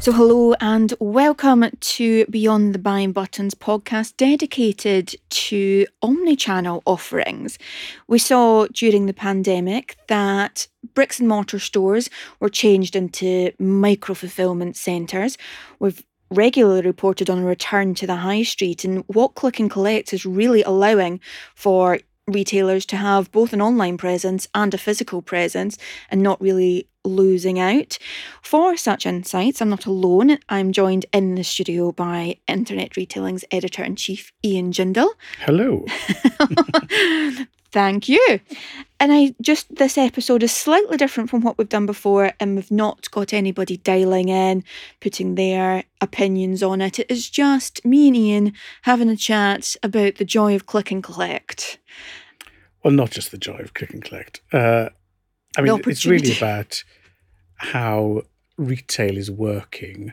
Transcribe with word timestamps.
So, 0.00 0.12
hello 0.12 0.54
and 0.62 0.94
welcome 0.98 1.66
to 1.78 2.24
Beyond 2.30 2.74
the 2.74 2.78
Buying 2.78 3.12
Buttons 3.12 3.54
podcast 3.54 4.16
dedicated 4.16 5.14
to 5.28 5.86
omni 6.00 6.36
channel 6.36 6.82
offerings. 6.86 7.58
We 8.08 8.18
saw 8.18 8.66
during 8.72 9.04
the 9.04 9.12
pandemic 9.12 9.98
that 10.08 10.68
bricks 10.94 11.18
and 11.18 11.28
mortar 11.28 11.58
stores 11.58 12.08
were 12.40 12.48
changed 12.48 12.96
into 12.96 13.52
micro 13.58 14.14
fulfillment 14.14 14.78
centres. 14.78 15.36
We've 15.80 16.02
regularly 16.30 16.80
reported 16.80 17.28
on 17.28 17.40
a 17.40 17.44
return 17.44 17.94
to 17.96 18.06
the 18.06 18.16
high 18.16 18.44
street, 18.44 18.86
and 18.86 19.04
what 19.06 19.34
Click 19.34 19.60
and 19.60 19.70
Collect 19.70 20.14
is 20.14 20.24
really 20.24 20.62
allowing 20.62 21.20
for 21.54 21.98
retailers 22.26 22.86
to 22.86 22.96
have 22.96 23.30
both 23.32 23.52
an 23.52 23.60
online 23.60 23.98
presence 23.98 24.48
and 24.54 24.72
a 24.72 24.78
physical 24.78 25.20
presence 25.20 25.76
and 26.10 26.22
not 26.22 26.40
really 26.40 26.88
losing 27.04 27.58
out. 27.58 27.98
For 28.42 28.76
such 28.76 29.06
insights, 29.06 29.60
I'm 29.60 29.70
not 29.70 29.86
alone. 29.86 30.38
I'm 30.48 30.72
joined 30.72 31.06
in 31.12 31.34
the 31.34 31.44
studio 31.44 31.92
by 31.92 32.36
Internet 32.46 32.96
Retailing's 32.96 33.44
editor 33.50 33.82
in 33.82 33.96
chief, 33.96 34.32
Ian 34.44 34.72
Jindal. 34.72 35.10
Hello. 35.40 35.84
Thank 37.72 38.08
you. 38.08 38.40
And 38.98 39.12
I 39.12 39.34
just, 39.40 39.74
this 39.76 39.96
episode 39.96 40.42
is 40.42 40.50
slightly 40.52 40.96
different 40.96 41.30
from 41.30 41.42
what 41.42 41.56
we've 41.56 41.68
done 41.68 41.86
before, 41.86 42.32
and 42.40 42.56
we've 42.56 42.70
not 42.70 43.10
got 43.12 43.32
anybody 43.32 43.76
dialing 43.76 44.28
in, 44.28 44.64
putting 45.00 45.36
their 45.36 45.84
opinions 46.00 46.62
on 46.62 46.80
it. 46.80 46.98
It 46.98 47.10
is 47.10 47.30
just 47.30 47.84
me 47.84 48.08
and 48.08 48.16
Ian 48.16 48.52
having 48.82 49.08
a 49.08 49.16
chat 49.16 49.76
about 49.82 50.16
the 50.16 50.24
joy 50.24 50.56
of 50.56 50.66
click 50.66 50.90
and 50.90 51.02
collect. 51.02 51.78
Well, 52.82 52.92
not 52.92 53.10
just 53.10 53.30
the 53.30 53.38
joy 53.38 53.58
of 53.58 53.74
click 53.74 53.92
and 53.92 54.02
collect. 54.02 54.40
Uh, 54.52 54.88
I 55.56 55.62
mean, 55.62 55.80
it's 55.86 56.06
really 56.06 56.36
about 56.36 56.84
how 57.56 58.22
retail 58.56 59.16
is 59.16 59.30
working, 59.30 60.12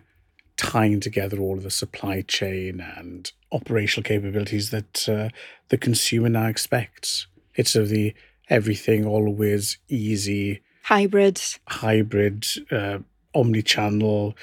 tying 0.56 1.00
together 1.00 1.40
all 1.40 1.58
of 1.58 1.64
the 1.64 1.72
supply 1.72 2.22
chain 2.22 2.80
and 2.80 3.32
operational 3.52 4.04
capabilities 4.04 4.72
that 4.72 5.08
uh, 5.08 5.30
the 5.70 5.78
consumer 5.78 6.30
now 6.30 6.48
expects. 6.48 7.28
It's 7.56 7.76
of 7.76 7.90
the 7.90 8.14
everything, 8.50 9.06
always 9.06 9.78
easy, 9.90 10.62
hybrid, 10.84 11.42
hybrid, 11.68 12.46
uh, 12.72 13.00
omni-channel, 13.36 14.36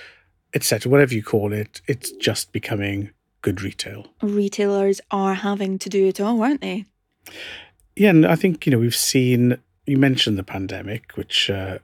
etc. 0.54 0.90
Whatever 0.90 1.14
you 1.14 1.22
call 1.22 1.52
it, 1.52 1.80
it's 1.86 2.12
just 2.12 2.52
becoming 2.52 3.10
good 3.42 3.62
retail. 3.62 4.06
Retailers 4.22 5.00
are 5.10 5.34
having 5.34 5.78
to 5.78 5.88
do 5.88 6.06
it 6.06 6.20
all, 6.20 6.42
aren't 6.42 6.60
they? 6.60 6.86
Yeah, 7.96 8.10
and 8.10 8.26
I 8.26 8.36
think 8.36 8.66
you 8.66 8.72
know 8.72 8.78
we've 8.78 8.94
seen. 8.94 9.58
You 9.86 9.98
mentioned 9.98 10.38
the 10.38 10.44
pandemic, 10.44 11.12
which 11.14 11.50
uh, 11.50 11.78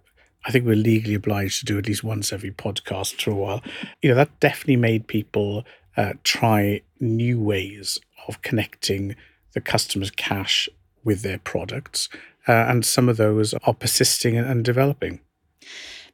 I 0.46 0.50
think 0.50 0.64
we're 0.64 0.76
legally 0.76 1.14
obliged 1.14 1.60
to 1.60 1.64
do 1.66 1.78
at 1.78 1.86
least 1.86 2.02
once 2.02 2.32
every 2.32 2.50
podcast 2.50 3.20
for 3.20 3.30
a 3.30 3.34
while. 3.34 3.62
You 4.00 4.10
know 4.10 4.16
that 4.16 4.40
definitely 4.40 4.76
made 4.76 5.06
people 5.06 5.64
uh, 5.96 6.14
try 6.24 6.82
new 6.98 7.40
ways 7.40 7.98
of 8.26 8.42
connecting 8.42 9.16
the 9.52 9.60
customer's 9.60 10.10
cash 10.10 10.68
with 11.04 11.22
their 11.22 11.38
products, 11.38 12.08
uh, 12.48 12.52
and 12.52 12.84
some 12.84 13.08
of 13.08 13.16
those 13.16 13.54
are 13.54 13.74
persisting 13.74 14.36
and 14.36 14.64
developing. 14.64 15.20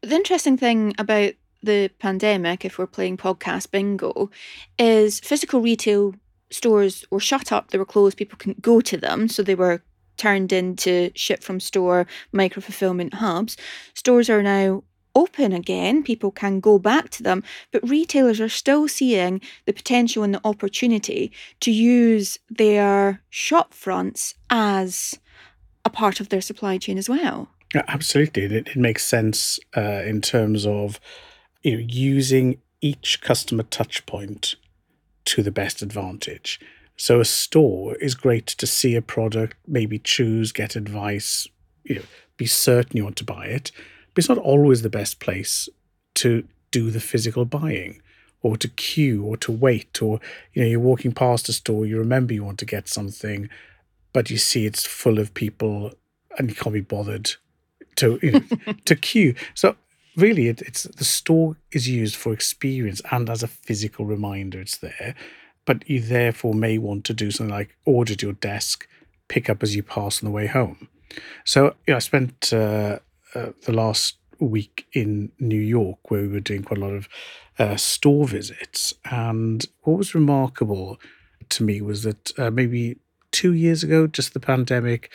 The 0.03 0.15
interesting 0.15 0.57
thing 0.57 0.95
about 0.99 1.35
the 1.63 1.91
pandemic, 1.99 2.65
if 2.65 2.79
we're 2.79 2.87
playing 2.87 3.17
podcast 3.17 3.71
bingo, 3.71 4.31
is 4.79 5.21
physical 5.21 5.61
retail 5.61 6.15
stores 6.51 7.05
were 7.11 7.21
shut 7.21 7.53
up, 7.53 7.71
they 7.71 7.79
were 7.79 7.85
closed, 7.85 8.17
people 8.17 8.39
couldn't 8.39 8.63
go 8.63 8.81
to 8.81 8.97
them, 8.97 9.29
so 9.29 9.43
they 9.43 9.55
were 9.55 9.83
turned 10.17 10.53
into 10.53 11.11
ship 11.15 11.43
from 11.43 11.61
store 11.61 12.07
micro 12.33 12.61
fulfillment 12.61 13.15
hubs. 13.15 13.57
Stores 13.95 14.31
are 14.31 14.43
now 14.43 14.83
open 15.17 15.53
again, 15.53 16.03
people 16.03 16.31
can 16.31 16.61
go 16.61 16.79
back 16.79 17.09
to 17.09 17.23
them, 17.23 17.43
but 17.73 17.89
retailers 17.89 18.39
are 18.39 18.51
still 18.51 18.87
seeing 18.87 19.41
the 19.65 19.73
potential 19.73 20.23
and 20.23 20.35
the 20.35 20.41
opportunity 20.45 21.33
to 21.59 21.73
use 21.73 22.39
their 22.51 23.23
shop 23.31 23.73
fronts 23.73 24.35
as 24.51 25.19
a 25.87 25.91
part 25.91 26.21
of 26.21 26.29
their 26.29 26.43
supply 26.43 26.77
chain 26.77 26.99
as 26.99 27.09
well. 27.09 27.49
Absolutely. 27.75 28.45
It, 28.45 28.53
it 28.53 28.77
makes 28.77 29.07
sense 29.07 29.59
uh, 29.77 30.03
in 30.05 30.21
terms 30.21 30.67
of 30.67 31.01
you 31.63 31.73
know, 31.79 31.85
using 31.89 32.61
each 32.81 33.21
customer 33.23 33.63
touch 33.63 34.05
point 34.07 34.55
to 35.25 35.43
the 35.43 35.51
best 35.51 35.83
advantage. 35.83 36.61
So 36.97 37.21
a 37.21 37.25
store 37.25 37.97
is 37.97 38.15
great 38.15 38.47
to 38.47 38.67
see 38.67 38.95
a 38.95 39.03
product, 39.03 39.57
maybe 39.67 39.99
choose, 39.99 40.53
get 40.53 40.77
advice, 40.77 41.47
you 41.85 41.97
know, 41.97 42.03
be 42.37 42.47
certain 42.47 42.97
you 42.97 43.05
want 43.05 43.17
to 43.17 43.25
buy 43.25 43.47
it. 43.47 43.71
But 44.15 44.21
it's 44.21 44.29
not 44.29 44.39
always 44.39 44.83
the 44.83 44.91
best 44.91 45.21
place 45.21 45.69
to 46.17 46.47
do 46.71 46.91
the 46.91 47.01
physical 47.01 47.45
buying 47.45 48.01
or 48.43 48.57
to 48.57 48.69
queue 48.69 49.25
or 49.25 49.37
to 49.37 49.53
wait 49.53 50.03
or 50.03 50.21
you 50.53 50.63
know 50.63 50.69
you're 50.69 50.81
walking 50.81 51.13
past 51.13 51.49
a 51.49 51.53
store 51.53 51.87
you 51.87 51.99
remember 51.99 52.35
you 52.35 52.45
want 52.45 52.59
to 52.59 52.65
get 52.65 52.89
something 52.89 53.49
but 54.13 54.31
you 54.31 54.39
see 54.39 54.67
it's 54.67 54.87
full 54.87 55.19
of 55.19 55.35
people 55.35 55.93
and 56.39 56.51
you 56.51 56.55
can't 56.55 56.75
be 56.75 56.81
bothered 56.81 57.33
to 57.97 58.19
you 58.23 58.33
know, 58.33 58.43
to 58.85 58.95
queue 58.95 59.35
so 59.55 59.75
really 60.17 60.49
it, 60.49 60.61
it's 60.63 60.85
the 60.85 61.05
store 61.05 61.57
is 61.73 61.89
used 61.89 62.17
for 62.17 62.33
experience 62.33 63.01
and 63.11 63.29
as 63.29 63.43
a 63.43 63.49
physical 63.49 64.05
reminder 64.05 64.61
it's 64.61 64.79
there 64.79 65.15
but 65.67 65.89
you 65.89 66.01
therefore 66.01 66.55
may 66.55 66.79
want 66.79 67.05
to 67.05 67.13
do 67.13 67.31
something 67.31 67.55
like 67.55 67.77
order 67.85 68.15
your 68.19 68.33
desk, 68.33 68.89
pick 69.29 69.51
up 69.51 69.63
as 69.63 69.77
you 69.77 69.83
pass 69.83 70.23
on 70.23 70.27
the 70.27 70.33
way 70.33 70.47
home. 70.47 70.89
So 71.45 71.75
I 71.89 71.99
spent 71.99 72.53
uh, 72.53 73.01
uh, 73.35 73.51
the 73.65 73.73
last 73.73 74.17
week 74.39 74.87
in 74.93 75.33
New 75.39 75.61
York 75.61 76.11
where 76.11 76.23
we 76.23 76.29
were 76.29 76.41
doing 76.41 76.63
quite 76.63 76.79
a 76.79 76.85
lot 76.85 76.95
of 76.95 77.09
uh, 77.59 77.77
store 77.77 78.27
visits. 78.27 78.95
And 79.11 79.67
what 79.83 79.99
was 79.99 80.15
remarkable 80.15 80.99
to 81.49 81.65
me 81.65 81.81
was 81.81 82.03
that 82.03 82.39
uh, 82.39 82.51
maybe 82.51 82.97
two 83.31 83.53
years 83.53 83.83
ago, 83.83 84.07
just 84.07 84.35
the 84.35 84.41
pandemic, 84.41 85.11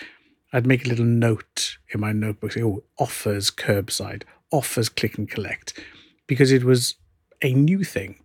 I'd 0.54 0.68
make 0.68 0.86
a 0.86 0.90
little 0.90 1.06
note 1.06 1.78
in 1.94 2.00
my 2.00 2.12
notebook 2.12 2.52
saying, 2.52 2.66
oh, 2.66 2.84
offers 2.98 3.52
curbside, 3.52 4.24
offers 4.52 4.90
click 4.90 5.18
and 5.18 5.30
collect, 5.30 5.80
because 6.28 6.52
it 6.52 6.64
was 6.64 6.96
a 7.42 7.54
new 7.54 7.84
thing. 7.84 8.20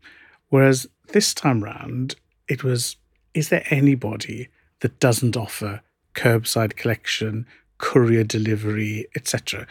Whereas 0.56 0.86
this 1.08 1.34
time 1.34 1.62
round, 1.62 2.14
it 2.48 2.64
was 2.64 2.96
is 3.34 3.50
there 3.50 3.66
anybody 3.68 4.48
that 4.80 4.98
doesn't 4.98 5.36
offer 5.36 5.82
curbside 6.14 6.76
collection, 6.76 7.44
courier 7.76 8.24
delivery, 8.24 9.06
etc.? 9.14 9.66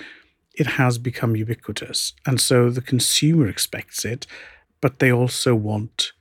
It 0.53 0.67
has 0.67 0.99
become 0.99 1.35
ubiquitous. 1.35 2.13
And 2.27 2.39
so 2.39 2.69
the 2.69 2.83
consumer 2.83 3.47
expects 3.47 4.05
it, 4.05 4.27
but 4.79 4.99
they 4.99 5.11
also 5.11 5.55
want 5.55 6.11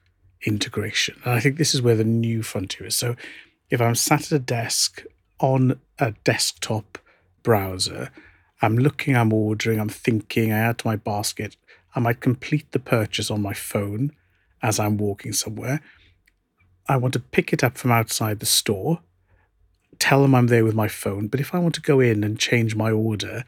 integration. 0.47 1.21
And 1.27 1.35
I 1.35 1.41
think 1.41 1.59
this 1.59 1.75
is 1.75 1.83
where 1.83 1.95
the 1.97 2.03
new 2.03 2.43
frontier 2.43 2.87
is. 2.87 2.97
So 2.97 3.17
if 3.69 3.83
I'm 3.83 3.95
sat 3.95 4.33
at 4.33 4.33
a 4.33 4.39
desk 4.39 5.05
on 5.41 5.79
a 5.99 6.13
desktop 6.25 6.97
browser, 7.43 8.09
I'm 8.63 8.79
looking, 8.79 9.15
I'm 9.15 9.35
ordering, 9.35 9.79
I'm 9.79 9.91
thinking, 9.91 10.55
I 10.55 10.61
add 10.61 10.79
to 10.79 10.87
my 10.87 10.97
basket, 10.97 11.55
I 11.95 12.01
might 12.01 12.23
complete 12.23 12.73
the 12.73 12.79
purchase 12.79 13.31
on 13.31 13.43
my 13.43 13.53
phone 13.53 14.13
as 14.65 14.81
I'm 14.81 14.97
walking 14.97 15.35
somewhere. 15.35 15.81
I 16.89 16.97
want 16.97 17.13
to 17.13 17.21
pick 17.21 17.53
it 17.53 17.63
up 17.63 17.77
from 17.77 17.93
outside 17.93 18.41
the 18.41 18.47
store, 18.47 19.01
tell 19.99 20.23
them 20.23 20.35
I'm 20.35 20.49
there 20.49 20.65
with 20.65 20.75
my 20.75 20.89
phone. 20.89 21.29
But 21.29 21.39
if 21.39 21.55
I 21.55 21.59
want 21.59 21.75
to 21.77 21.81
go 21.81 22.01
in 22.01 22.25
and 22.25 22.39
change 22.39 22.75
my 22.75 22.91
order, 22.91 23.45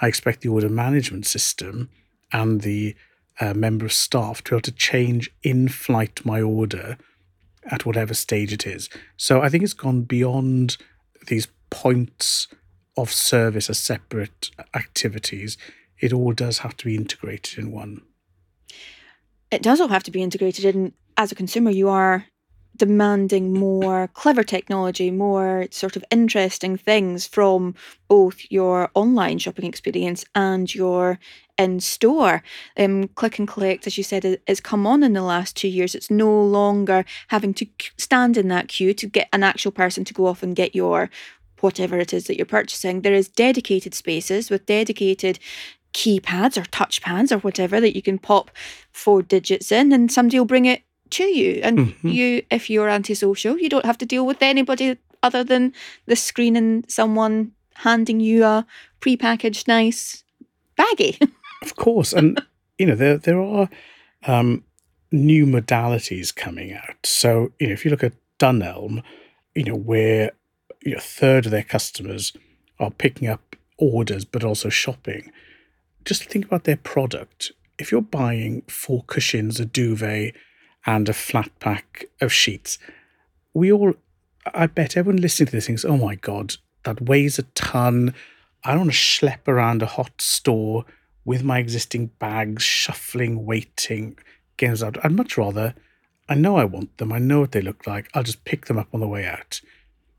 I 0.00 0.06
expect 0.06 0.42
the 0.42 0.50
order 0.50 0.68
management 0.68 1.26
system 1.26 1.88
and 2.32 2.60
the 2.60 2.94
uh, 3.40 3.54
member 3.54 3.86
of 3.86 3.92
staff 3.92 4.44
to 4.44 4.50
be 4.50 4.54
able 4.56 4.62
to 4.62 4.72
change 4.72 5.30
in 5.42 5.68
flight 5.68 6.24
my 6.24 6.40
order 6.42 6.98
at 7.70 7.86
whatever 7.86 8.14
stage 8.14 8.52
it 8.52 8.66
is. 8.66 8.90
So 9.16 9.40
I 9.40 9.48
think 9.48 9.64
it's 9.64 9.72
gone 9.72 10.02
beyond 10.02 10.76
these 11.28 11.48
points 11.70 12.46
of 12.96 13.10
service 13.10 13.70
as 13.70 13.78
separate 13.78 14.50
activities. 14.74 15.56
It 15.98 16.12
all 16.12 16.32
does 16.32 16.58
have 16.58 16.76
to 16.78 16.84
be 16.84 16.94
integrated 16.94 17.58
in 17.58 17.72
one. 17.72 18.02
It 19.50 19.62
does 19.62 19.80
all 19.80 19.88
have 19.88 20.04
to 20.04 20.10
be 20.10 20.22
integrated 20.22 20.64
in. 20.64 20.92
As 21.16 21.32
a 21.32 21.34
consumer, 21.34 21.70
you 21.70 21.88
are 21.88 22.26
demanding 22.76 23.52
more 23.52 24.08
clever 24.14 24.44
technology, 24.44 25.10
more 25.10 25.66
sort 25.70 25.96
of 25.96 26.04
interesting 26.10 26.76
things 26.76 27.26
from 27.26 27.74
both 28.06 28.38
your 28.50 28.90
online 28.94 29.38
shopping 29.38 29.66
experience 29.66 30.24
and 30.34 30.72
your 30.72 31.18
in 31.58 31.80
store. 31.80 32.42
Um, 32.76 33.08
click 33.08 33.38
and 33.40 33.48
collect, 33.48 33.86
as 33.86 33.98
you 33.98 34.04
said, 34.04 34.40
has 34.46 34.60
come 34.60 34.86
on 34.86 35.02
in 35.02 35.12
the 35.12 35.22
last 35.22 35.56
two 35.56 35.68
years. 35.68 35.94
It's 35.94 36.10
no 36.10 36.30
longer 36.40 37.04
having 37.28 37.52
to 37.54 37.66
stand 37.96 38.36
in 38.36 38.48
that 38.48 38.68
queue 38.68 38.94
to 38.94 39.06
get 39.06 39.28
an 39.32 39.42
actual 39.42 39.72
person 39.72 40.04
to 40.04 40.14
go 40.14 40.26
off 40.26 40.44
and 40.44 40.54
get 40.54 40.76
your 40.76 41.10
whatever 41.60 41.98
it 41.98 42.12
is 42.12 42.28
that 42.28 42.36
you're 42.36 42.46
purchasing. 42.46 43.00
There 43.00 43.12
is 43.12 43.28
dedicated 43.28 43.92
spaces 43.92 44.50
with 44.50 44.66
dedicated 44.66 45.40
keypads 45.98 46.56
or 46.56 46.62
touchpads 46.62 47.32
or 47.32 47.38
whatever 47.38 47.80
that 47.80 47.96
you 47.96 48.02
can 48.02 48.20
pop 48.20 48.52
four 48.92 49.20
digits 49.20 49.72
in 49.72 49.90
and 49.90 50.12
somebody 50.12 50.38
will 50.38 50.46
bring 50.46 50.64
it 50.64 50.82
to 51.10 51.24
you. 51.24 51.60
And 51.64 51.78
mm-hmm. 51.78 52.08
you, 52.08 52.42
if 52.52 52.70
you're 52.70 52.88
antisocial, 52.88 53.58
you 53.58 53.68
don't 53.68 53.84
have 53.84 53.98
to 53.98 54.06
deal 54.06 54.24
with 54.24 54.40
anybody 54.40 54.96
other 55.24 55.42
than 55.42 55.72
the 56.06 56.14
screen 56.14 56.54
and 56.54 56.88
someone 56.88 57.50
handing 57.74 58.20
you 58.20 58.44
a 58.44 58.64
prepackaged 59.00 59.66
nice 59.66 60.22
baggie. 60.78 61.20
of 61.62 61.74
course, 61.74 62.12
and 62.12 62.40
you 62.78 62.86
know 62.86 62.94
there 62.94 63.18
there 63.18 63.40
are 63.40 63.68
um, 64.24 64.62
new 65.10 65.46
modalities 65.46 66.34
coming 66.34 66.72
out. 66.72 67.04
So, 67.04 67.50
you 67.58 67.66
know, 67.66 67.72
if 67.72 67.84
you 67.84 67.90
look 67.90 68.04
at 68.04 68.12
Dunelm, 68.38 69.02
you 69.56 69.64
know, 69.64 69.74
where 69.74 70.30
you 70.82 70.92
know, 70.92 70.98
a 70.98 71.00
third 71.00 71.46
of 71.46 71.50
their 71.50 71.64
customers 71.64 72.32
are 72.78 72.92
picking 72.92 73.26
up 73.26 73.56
orders 73.78 74.24
but 74.24 74.44
also 74.44 74.68
shopping, 74.68 75.32
just 76.04 76.24
think 76.24 76.46
about 76.46 76.64
their 76.64 76.76
product. 76.76 77.52
If 77.78 77.92
you're 77.92 78.02
buying 78.02 78.62
four 78.62 79.04
cushions, 79.06 79.60
a 79.60 79.64
duvet, 79.64 80.34
and 80.86 81.08
a 81.08 81.12
flat 81.12 81.50
pack 81.60 82.06
of 82.20 82.32
sheets, 82.32 82.78
we 83.54 83.72
all, 83.72 83.94
I 84.54 84.66
bet 84.66 84.96
everyone 84.96 85.20
listening 85.20 85.48
to 85.48 85.52
this 85.52 85.66
thinks, 85.66 85.84
oh 85.84 85.96
my 85.96 86.14
God, 86.14 86.56
that 86.84 87.02
weighs 87.02 87.38
a 87.38 87.42
ton. 87.54 88.14
I 88.64 88.70
don't 88.70 88.80
want 88.80 88.92
to 88.92 88.96
schlep 88.96 89.46
around 89.46 89.82
a 89.82 89.86
hot 89.86 90.20
store 90.20 90.84
with 91.24 91.44
my 91.44 91.58
existing 91.58 92.06
bags, 92.18 92.62
shuffling, 92.62 93.44
waiting, 93.44 94.18
getting 94.56 94.86
out. 94.86 95.04
I'd 95.04 95.12
much 95.12 95.36
rather, 95.36 95.74
I 96.28 96.34
know 96.34 96.56
I 96.56 96.64
want 96.64 96.96
them, 96.96 97.12
I 97.12 97.18
know 97.18 97.40
what 97.40 97.52
they 97.52 97.60
look 97.60 97.86
like, 97.86 98.08
I'll 98.14 98.22
just 98.22 98.44
pick 98.44 98.66
them 98.66 98.78
up 98.78 98.88
on 98.94 99.00
the 99.00 99.08
way 99.08 99.26
out. 99.26 99.60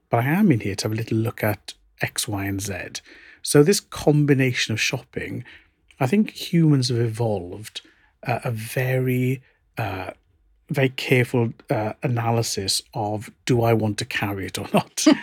But 0.10 0.26
I 0.26 0.28
am 0.28 0.52
in 0.52 0.60
here 0.60 0.76
to 0.76 0.86
have 0.86 0.92
a 0.92 0.96
little 0.96 1.18
look 1.18 1.44
at 1.44 1.74
X, 2.02 2.28
Y, 2.28 2.46
and 2.46 2.62
Z. 2.62 3.02
So, 3.42 3.64
this 3.64 3.80
combination 3.80 4.74
of 4.74 4.82
shopping, 4.82 5.44
I 6.00 6.08
think 6.08 6.32
humans 6.32 6.90
have 6.90 7.00
evolved 7.00 7.82
uh, 8.26 8.40
a 8.44 8.52
very, 8.52 9.42
uh, 9.78 10.12
very 10.70 10.90
careful 10.90 11.54
uh, 11.70 11.94
analysis 12.04 12.82
of 12.94 13.30
do 13.46 13.62
I 13.62 13.74
want 13.74 13.98
to 14.00 14.06
carry 14.06 14.46
it 14.46 14.58
or 14.58 14.68
not? 14.74 15.06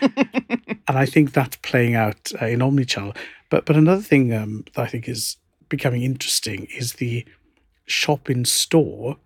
and 0.88 0.98
I 0.98 1.06
think 1.06 1.32
that's 1.32 1.56
playing 1.56 1.94
out 1.94 2.32
uh, 2.40 2.46
in 2.46 2.60
omnichannel. 2.60 3.16
But 3.48 3.64
but 3.64 3.76
another 3.76 4.02
thing 4.02 4.34
um, 4.34 4.64
that 4.74 4.82
I 4.82 4.86
think 4.86 5.08
is 5.08 5.36
becoming 5.68 6.02
interesting 6.02 6.66
is 6.76 6.94
the 6.94 7.24
shop 7.86 8.28
in 8.28 8.44
store, 8.44 9.16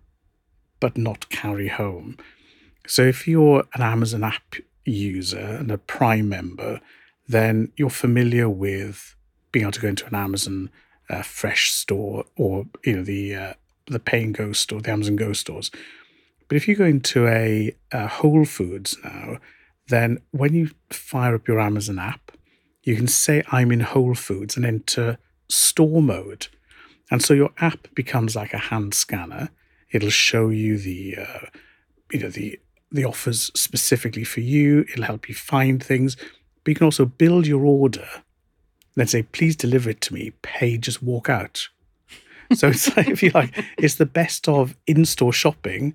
but 0.79 0.97
not 0.97 1.29
carry 1.29 1.67
home. 1.67 2.17
So 2.87 3.03
if 3.03 3.27
you're 3.27 3.65
an 3.73 3.81
Amazon 3.81 4.23
app 4.23 4.55
user 4.85 5.39
and 5.39 5.71
a 5.71 5.77
Prime 5.77 6.29
member, 6.29 6.81
then 7.27 7.71
you're 7.77 7.89
familiar 7.89 8.49
with 8.49 9.15
being 9.51 9.63
able 9.63 9.71
to 9.73 9.81
go 9.81 9.87
into 9.87 10.05
an 10.07 10.15
Amazon 10.15 10.69
uh, 11.11 11.21
Fresh 11.21 11.71
store 11.71 12.25
or 12.37 12.65
you 12.85 12.95
know 12.95 13.03
the 13.03 13.35
uh, 13.35 13.53
the 13.87 13.99
Pay 13.99 14.23
and 14.23 14.33
Go 14.33 14.53
store, 14.53 14.81
the 14.81 14.91
Amazon 14.91 15.15
Go 15.15 15.33
stores. 15.33 15.71
But 16.47 16.57
if 16.57 16.67
you 16.67 16.75
go 16.75 16.85
into 16.85 17.27
a, 17.27 17.75
a 17.91 18.07
Whole 18.07 18.45
Foods 18.45 18.97
now, 19.03 19.37
then 19.87 20.19
when 20.31 20.53
you 20.53 20.71
fire 20.89 21.35
up 21.35 21.47
your 21.47 21.59
Amazon 21.59 21.99
app, 21.99 22.31
you 22.83 22.95
can 22.95 23.07
say 23.07 23.43
I'm 23.51 23.71
in 23.71 23.81
Whole 23.81 24.15
Foods 24.15 24.57
and 24.57 24.65
enter 24.65 25.17
store 25.49 26.01
mode. 26.01 26.47
And 27.09 27.21
so 27.21 27.33
your 27.33 27.51
app 27.59 27.87
becomes 27.93 28.35
like 28.35 28.53
a 28.53 28.57
hand 28.57 28.93
scanner. 28.93 29.49
It'll 29.91 30.09
show 30.09 30.49
you 30.49 30.77
the, 30.77 31.17
uh, 31.17 31.45
you 32.11 32.19
know, 32.19 32.29
the 32.29 32.59
the 32.91 33.05
offers 33.05 33.51
specifically 33.55 34.25
for 34.25 34.41
you. 34.41 34.81
It'll 34.91 35.05
help 35.05 35.29
you 35.29 35.35
find 35.35 35.81
things, 35.81 36.17
but 36.63 36.71
you 36.71 36.75
can 36.75 36.85
also 36.85 37.05
build 37.05 37.47
your 37.47 37.65
order. 37.65 38.07
Then 38.95 39.07
say, 39.07 39.23
please 39.23 39.55
deliver 39.55 39.89
it 39.89 40.01
to 40.01 40.13
me. 40.13 40.31
Pay, 40.41 40.77
just 40.77 41.01
walk 41.01 41.29
out. 41.29 41.69
So 42.53 42.67
it's 42.67 42.95
like, 42.97 43.07
if 43.07 43.23
you 43.23 43.31
like, 43.33 43.63
it's 43.77 43.95
the 43.95 44.05
best 44.05 44.49
of 44.49 44.75
in-store 44.85 45.31
shopping 45.31 45.93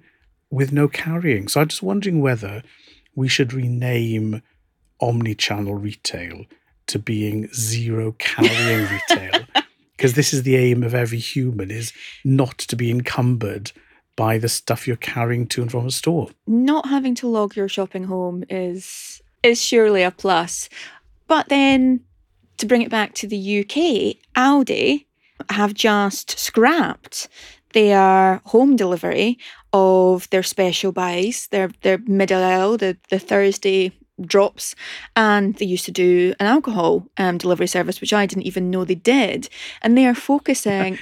with 0.51 0.73
no 0.73 0.89
carrying. 0.89 1.49
So 1.49 1.61
I'm 1.61 1.69
just 1.69 1.83
wondering 1.83 2.21
whether 2.21 2.63
we 3.15 3.29
should 3.29 3.53
rename 3.53 4.43
omni-channel 5.01 5.75
retail 5.75 6.47
to 6.87 6.99
being 6.99 7.53
zero 7.53 8.13
carrying 8.19 8.89
retail 9.11 9.45
because 9.97 10.15
this 10.15 10.33
is 10.33 10.43
the 10.45 10.57
aim 10.57 10.83
of 10.83 10.95
every 10.95 11.19
human 11.19 11.71
is 11.71 11.93
not 12.25 12.59
to 12.59 12.77
be 12.77 12.91
encumbered 12.91 13.73
by 14.15 14.39
the 14.39 14.49
stuff 14.49 14.87
you're 14.87 14.97
carrying 14.97 15.47
to 15.47 15.63
and 15.63 15.71
from 15.71 15.87
a 15.87 15.91
store. 15.91 16.31
Not 16.47 16.89
having 16.89 17.15
to 17.17 17.29
log 17.29 17.57
your 17.57 17.69
shopping 17.69 18.05
home 18.05 18.45
is 18.49 19.21
is 19.43 19.63
surely 19.63 20.03
a 20.03 20.11
plus. 20.11 20.69
But 21.29 21.49
then 21.49 22.01
to 22.59 22.67
bring 22.67 22.83
it 22.83 22.91
back 22.91 23.15
to 23.15 23.27
the 23.27 23.61
UK, 23.61 24.17
Aldi 24.37 25.07
have 25.51 25.75
just 25.75 26.39
scrapped 26.39 27.29
their 27.73 28.41
home 28.45 28.77
delivery 28.77 29.39
of 29.73 30.29
their 30.31 30.43
special 30.43 30.93
buys, 30.93 31.49
their 31.49 31.71
their 31.83 31.99
middle 31.99 32.43
aisle, 32.43 32.77
the, 32.79 32.97
the 33.11 33.19
Thursday 33.19 33.93
drops 34.23 34.75
and 35.15 35.57
they 35.57 35.67
used 35.67 35.85
to 35.85 35.93
do 35.93 36.33
an 36.41 36.47
alcohol 36.47 37.07
um, 37.19 37.37
delivery 37.37 37.67
service 37.67 38.01
which 38.01 38.15
i 38.15 38.25
didn't 38.25 38.47
even 38.47 38.71
know 38.71 38.85
they 38.85 38.95
did. 38.95 39.49
And 39.83 39.97
they 39.97 40.07
are 40.07 40.15
focusing 40.15 40.99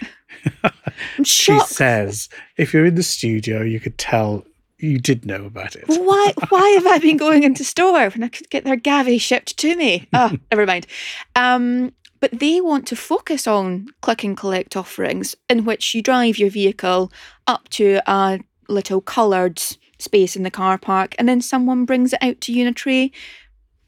I'm 1.17 1.25
she 1.25 1.59
says 1.61 2.29
if 2.57 2.75
you're 2.75 2.87
in 2.87 2.97
the 2.97 3.03
studio 3.03 3.63
you 3.63 3.79
could 3.79 3.99
tell 3.99 4.45
you 4.85 4.99
did 4.99 5.25
know 5.25 5.45
about 5.45 5.75
it 5.77 5.85
why 5.87 6.33
why 6.49 6.69
have 6.71 6.87
i 6.87 6.99
been 6.99 7.17
going 7.17 7.43
into 7.43 7.65
store 7.65 8.09
when 8.11 8.23
i 8.23 8.29
could 8.29 8.49
get 8.51 8.65
their 8.65 8.77
gavi 8.77 9.21
shipped 9.21 9.57
to 9.57 9.77
me 9.77 10.07
oh 10.13 10.33
never 10.51 10.67
mind 10.67 10.87
um, 11.37 11.93
but 12.21 12.39
they 12.39 12.61
want 12.61 12.87
to 12.87 12.97
focus 12.97 13.47
on 13.47 13.87
click 14.01 14.25
and 14.25 14.37
collect 14.37 14.77
offerings 14.77 15.37
in 15.49 15.65
which 15.65 15.95
you 15.95 16.03
drive 16.03 16.39
your 16.39 16.51
vehicle 16.51 17.13
up 17.47 17.69
to 17.69 18.01
a 18.07 18.41
little 18.69 19.01
coloured 19.01 19.61
space 19.99 20.37
in 20.37 20.43
the 20.43 20.51
car 20.51 20.79
park 20.79 21.15
and 21.19 21.29
then 21.29 21.41
someone 21.41 21.85
brings 21.85 22.13
it 22.13 22.23
out 22.23 22.41
to 22.41 22.53
you 22.53 22.63
in 22.63 22.69
a 22.69 22.73
tray 22.73 23.11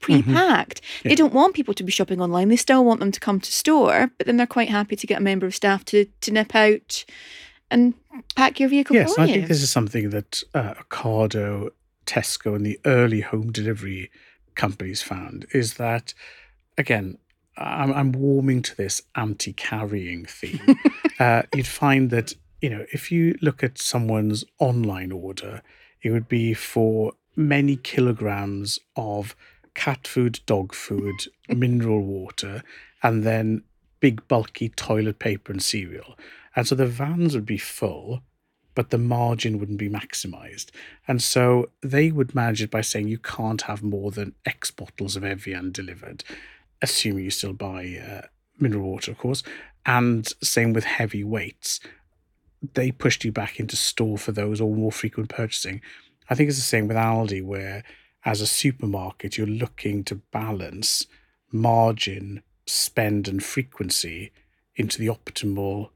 pre-packed. 0.00 0.82
Mm-hmm. 0.82 1.08
Yeah. 1.08 1.10
They 1.10 1.14
don't 1.14 1.32
want 1.32 1.54
people 1.54 1.74
to 1.74 1.82
be 1.82 1.90
shopping 1.90 2.20
online. 2.20 2.48
They 2.48 2.56
still 2.56 2.84
want 2.84 3.00
them 3.00 3.10
to 3.12 3.18
come 3.18 3.40
to 3.40 3.50
store, 3.50 4.10
but 4.18 4.26
then 4.26 4.36
they're 4.36 4.46
quite 4.46 4.68
happy 4.68 4.94
to 4.94 5.06
get 5.06 5.18
a 5.18 5.22
member 5.22 5.46
of 5.46 5.54
staff 5.54 5.84
to 5.86 6.04
to 6.20 6.30
nip 6.30 6.54
out 6.54 7.04
and 7.70 7.94
pack 8.34 8.60
your 8.60 8.68
vehicle 8.68 8.96
yes, 8.96 9.14
for 9.14 9.22
I 9.22 9.26
think 9.26 9.48
this 9.48 9.62
is 9.62 9.70
something 9.70 10.10
that 10.10 10.42
uh, 10.54 10.74
Ocado, 10.74 11.70
Tesco, 12.06 12.54
and 12.54 12.64
the 12.64 12.80
early 12.84 13.20
home 13.20 13.52
delivery 13.52 14.10
companies 14.54 15.02
found 15.02 15.46
is 15.52 15.74
that 15.74 16.14
again. 16.78 17.18
I'm, 17.58 17.90
I'm 17.94 18.12
warming 18.12 18.60
to 18.64 18.76
this 18.76 19.00
anti-carrying 19.14 20.26
theme. 20.26 20.76
uh, 21.18 21.44
you'd 21.54 21.66
find 21.66 22.10
that 22.10 22.34
you 22.60 22.68
know 22.68 22.84
if 22.92 23.10
you 23.10 23.34
look 23.40 23.64
at 23.64 23.78
someone's 23.78 24.44
online 24.58 25.10
order, 25.10 25.62
it 26.02 26.10
would 26.10 26.28
be 26.28 26.52
for 26.52 27.14
many 27.34 27.76
kilograms 27.76 28.78
of 28.96 29.34
cat 29.74 30.06
food, 30.06 30.40
dog 30.46 30.74
food, 30.74 31.14
mineral 31.48 32.02
water, 32.02 32.62
and 33.02 33.22
then 33.24 33.62
big 34.00 34.26
bulky 34.28 34.68
toilet 34.70 35.18
paper 35.18 35.52
and 35.52 35.62
cereal. 35.62 36.18
And 36.56 36.66
so 36.66 36.74
the 36.74 36.86
vans 36.86 37.34
would 37.34 37.46
be 37.46 37.58
full, 37.58 38.22
but 38.74 38.90
the 38.90 38.98
margin 38.98 39.58
wouldn't 39.58 39.78
be 39.78 39.88
maximized. 39.88 40.70
And 41.06 41.22
so 41.22 41.70
they 41.82 42.10
would 42.10 42.34
manage 42.34 42.62
it 42.62 42.70
by 42.70 42.80
saying 42.80 43.08
you 43.08 43.18
can't 43.18 43.62
have 43.62 43.82
more 43.82 44.10
than 44.10 44.34
X 44.44 44.72
bottles 44.72 45.14
of 45.14 45.24
Evian 45.24 45.70
delivered, 45.70 46.24
assuming 46.82 47.24
you 47.24 47.30
still 47.30 47.52
buy 47.52 48.00
uh, 48.02 48.26
mineral 48.58 48.90
water, 48.90 49.12
of 49.12 49.18
course. 49.18 49.42
And 49.84 50.26
same 50.42 50.72
with 50.72 50.84
heavy 50.84 51.22
weights 51.22 51.78
they 52.74 52.90
pushed 52.90 53.24
you 53.24 53.32
back 53.32 53.60
into 53.60 53.76
store 53.76 54.18
for 54.18 54.32
those 54.32 54.60
or 54.60 54.74
more 54.74 54.92
frequent 54.92 55.28
purchasing. 55.28 55.80
I 56.28 56.34
think 56.34 56.48
it's 56.48 56.58
the 56.58 56.64
same 56.64 56.88
with 56.88 56.96
Aldi, 56.96 57.42
where 57.42 57.84
as 58.24 58.40
a 58.40 58.46
supermarket, 58.46 59.36
you're 59.36 59.46
looking 59.46 60.02
to 60.04 60.16
balance 60.32 61.06
margin, 61.52 62.42
spend, 62.66 63.28
and 63.28 63.42
frequency 63.42 64.32
into 64.74 64.98
the 64.98 65.06
optimal 65.06 65.90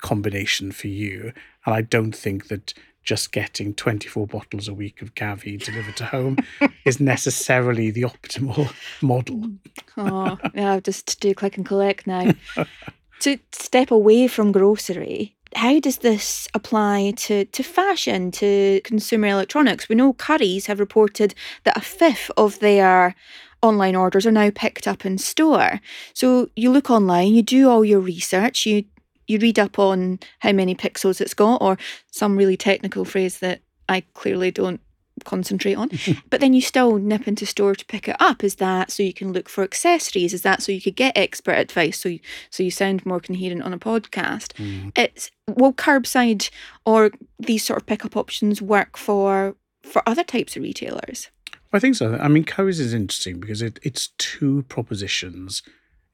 combination 0.00 0.72
for 0.72 0.88
you. 0.88 1.32
And 1.66 1.74
I 1.74 1.82
don't 1.82 2.14
think 2.14 2.48
that 2.48 2.74
just 3.02 3.32
getting 3.32 3.74
24 3.74 4.26
bottles 4.26 4.68
a 4.68 4.74
week 4.74 5.02
of 5.02 5.14
Gavi 5.14 5.62
delivered 5.62 5.96
to 5.96 6.04
home 6.06 6.36
is 6.84 7.00
necessarily 7.00 7.90
the 7.90 8.02
optimal 8.02 8.72
model. 9.02 9.44
oh, 9.96 10.38
yeah, 10.54 10.80
just 10.80 11.08
to 11.08 11.16
do 11.18 11.34
click 11.34 11.56
and 11.56 11.66
collect 11.66 12.06
now. 12.06 12.32
to 13.20 13.38
step 13.52 13.90
away 13.90 14.26
from 14.26 14.52
grocery, 14.52 15.34
how 15.54 15.80
does 15.80 15.98
this 15.98 16.46
apply 16.54 17.12
to, 17.16 17.44
to 17.46 17.62
fashion, 17.62 18.30
to 18.32 18.80
consumer 18.84 19.28
electronics? 19.28 19.88
We 19.88 19.96
know 19.96 20.12
Currys 20.12 20.66
have 20.66 20.78
reported 20.78 21.34
that 21.64 21.76
a 21.76 21.80
fifth 21.80 22.30
of 22.36 22.60
their 22.60 23.14
online 23.62 23.96
orders 23.96 24.26
are 24.26 24.32
now 24.32 24.50
picked 24.54 24.86
up 24.86 25.04
in 25.04 25.18
store. 25.18 25.80
So 26.14 26.48
you 26.56 26.70
look 26.70 26.90
online, 26.90 27.34
you 27.34 27.42
do 27.42 27.68
all 27.68 27.84
your 27.84 28.00
research, 28.00 28.64
you 28.64 28.84
you 29.30 29.38
read 29.38 29.58
up 29.58 29.78
on 29.78 30.18
how 30.40 30.52
many 30.52 30.74
pixels 30.74 31.20
it's 31.20 31.34
got, 31.34 31.62
or 31.62 31.78
some 32.10 32.36
really 32.36 32.56
technical 32.56 33.04
phrase 33.04 33.38
that 33.38 33.60
I 33.88 34.02
clearly 34.14 34.50
don't 34.50 34.80
concentrate 35.24 35.74
on. 35.74 35.90
but 36.30 36.40
then 36.40 36.54
you 36.54 36.60
still 36.60 36.96
nip 36.96 37.28
into 37.28 37.46
store 37.46 37.74
to 37.74 37.84
pick 37.86 38.08
it 38.08 38.16
up. 38.20 38.42
Is 38.42 38.56
that 38.56 38.90
so 38.90 39.02
you 39.02 39.12
can 39.12 39.32
look 39.32 39.48
for 39.48 39.62
accessories? 39.62 40.34
Is 40.34 40.42
that 40.42 40.62
so 40.62 40.72
you 40.72 40.80
could 40.80 40.96
get 40.96 41.16
expert 41.16 41.52
advice? 41.52 42.00
So 42.00 42.08
you, 42.08 42.20
so 42.50 42.62
you 42.62 42.70
sound 42.70 43.06
more 43.06 43.20
coherent 43.20 43.62
on 43.62 43.72
a 43.72 43.78
podcast. 43.78 44.52
Mm. 44.54 44.92
It's 44.96 45.30
will 45.46 45.72
curbside 45.72 46.50
or 46.84 47.10
these 47.38 47.64
sort 47.64 47.80
of 47.80 47.86
pickup 47.86 48.16
options 48.16 48.60
work 48.60 48.96
for 48.96 49.56
for 49.82 50.06
other 50.08 50.24
types 50.24 50.56
of 50.56 50.62
retailers? 50.62 51.30
I 51.72 51.78
think 51.78 51.94
so. 51.94 52.16
I 52.16 52.28
mean, 52.28 52.44
Currys 52.44 52.80
is 52.80 52.92
interesting 52.92 53.38
because 53.38 53.62
it, 53.62 53.78
it's 53.82 54.08
two 54.18 54.64
propositions 54.68 55.62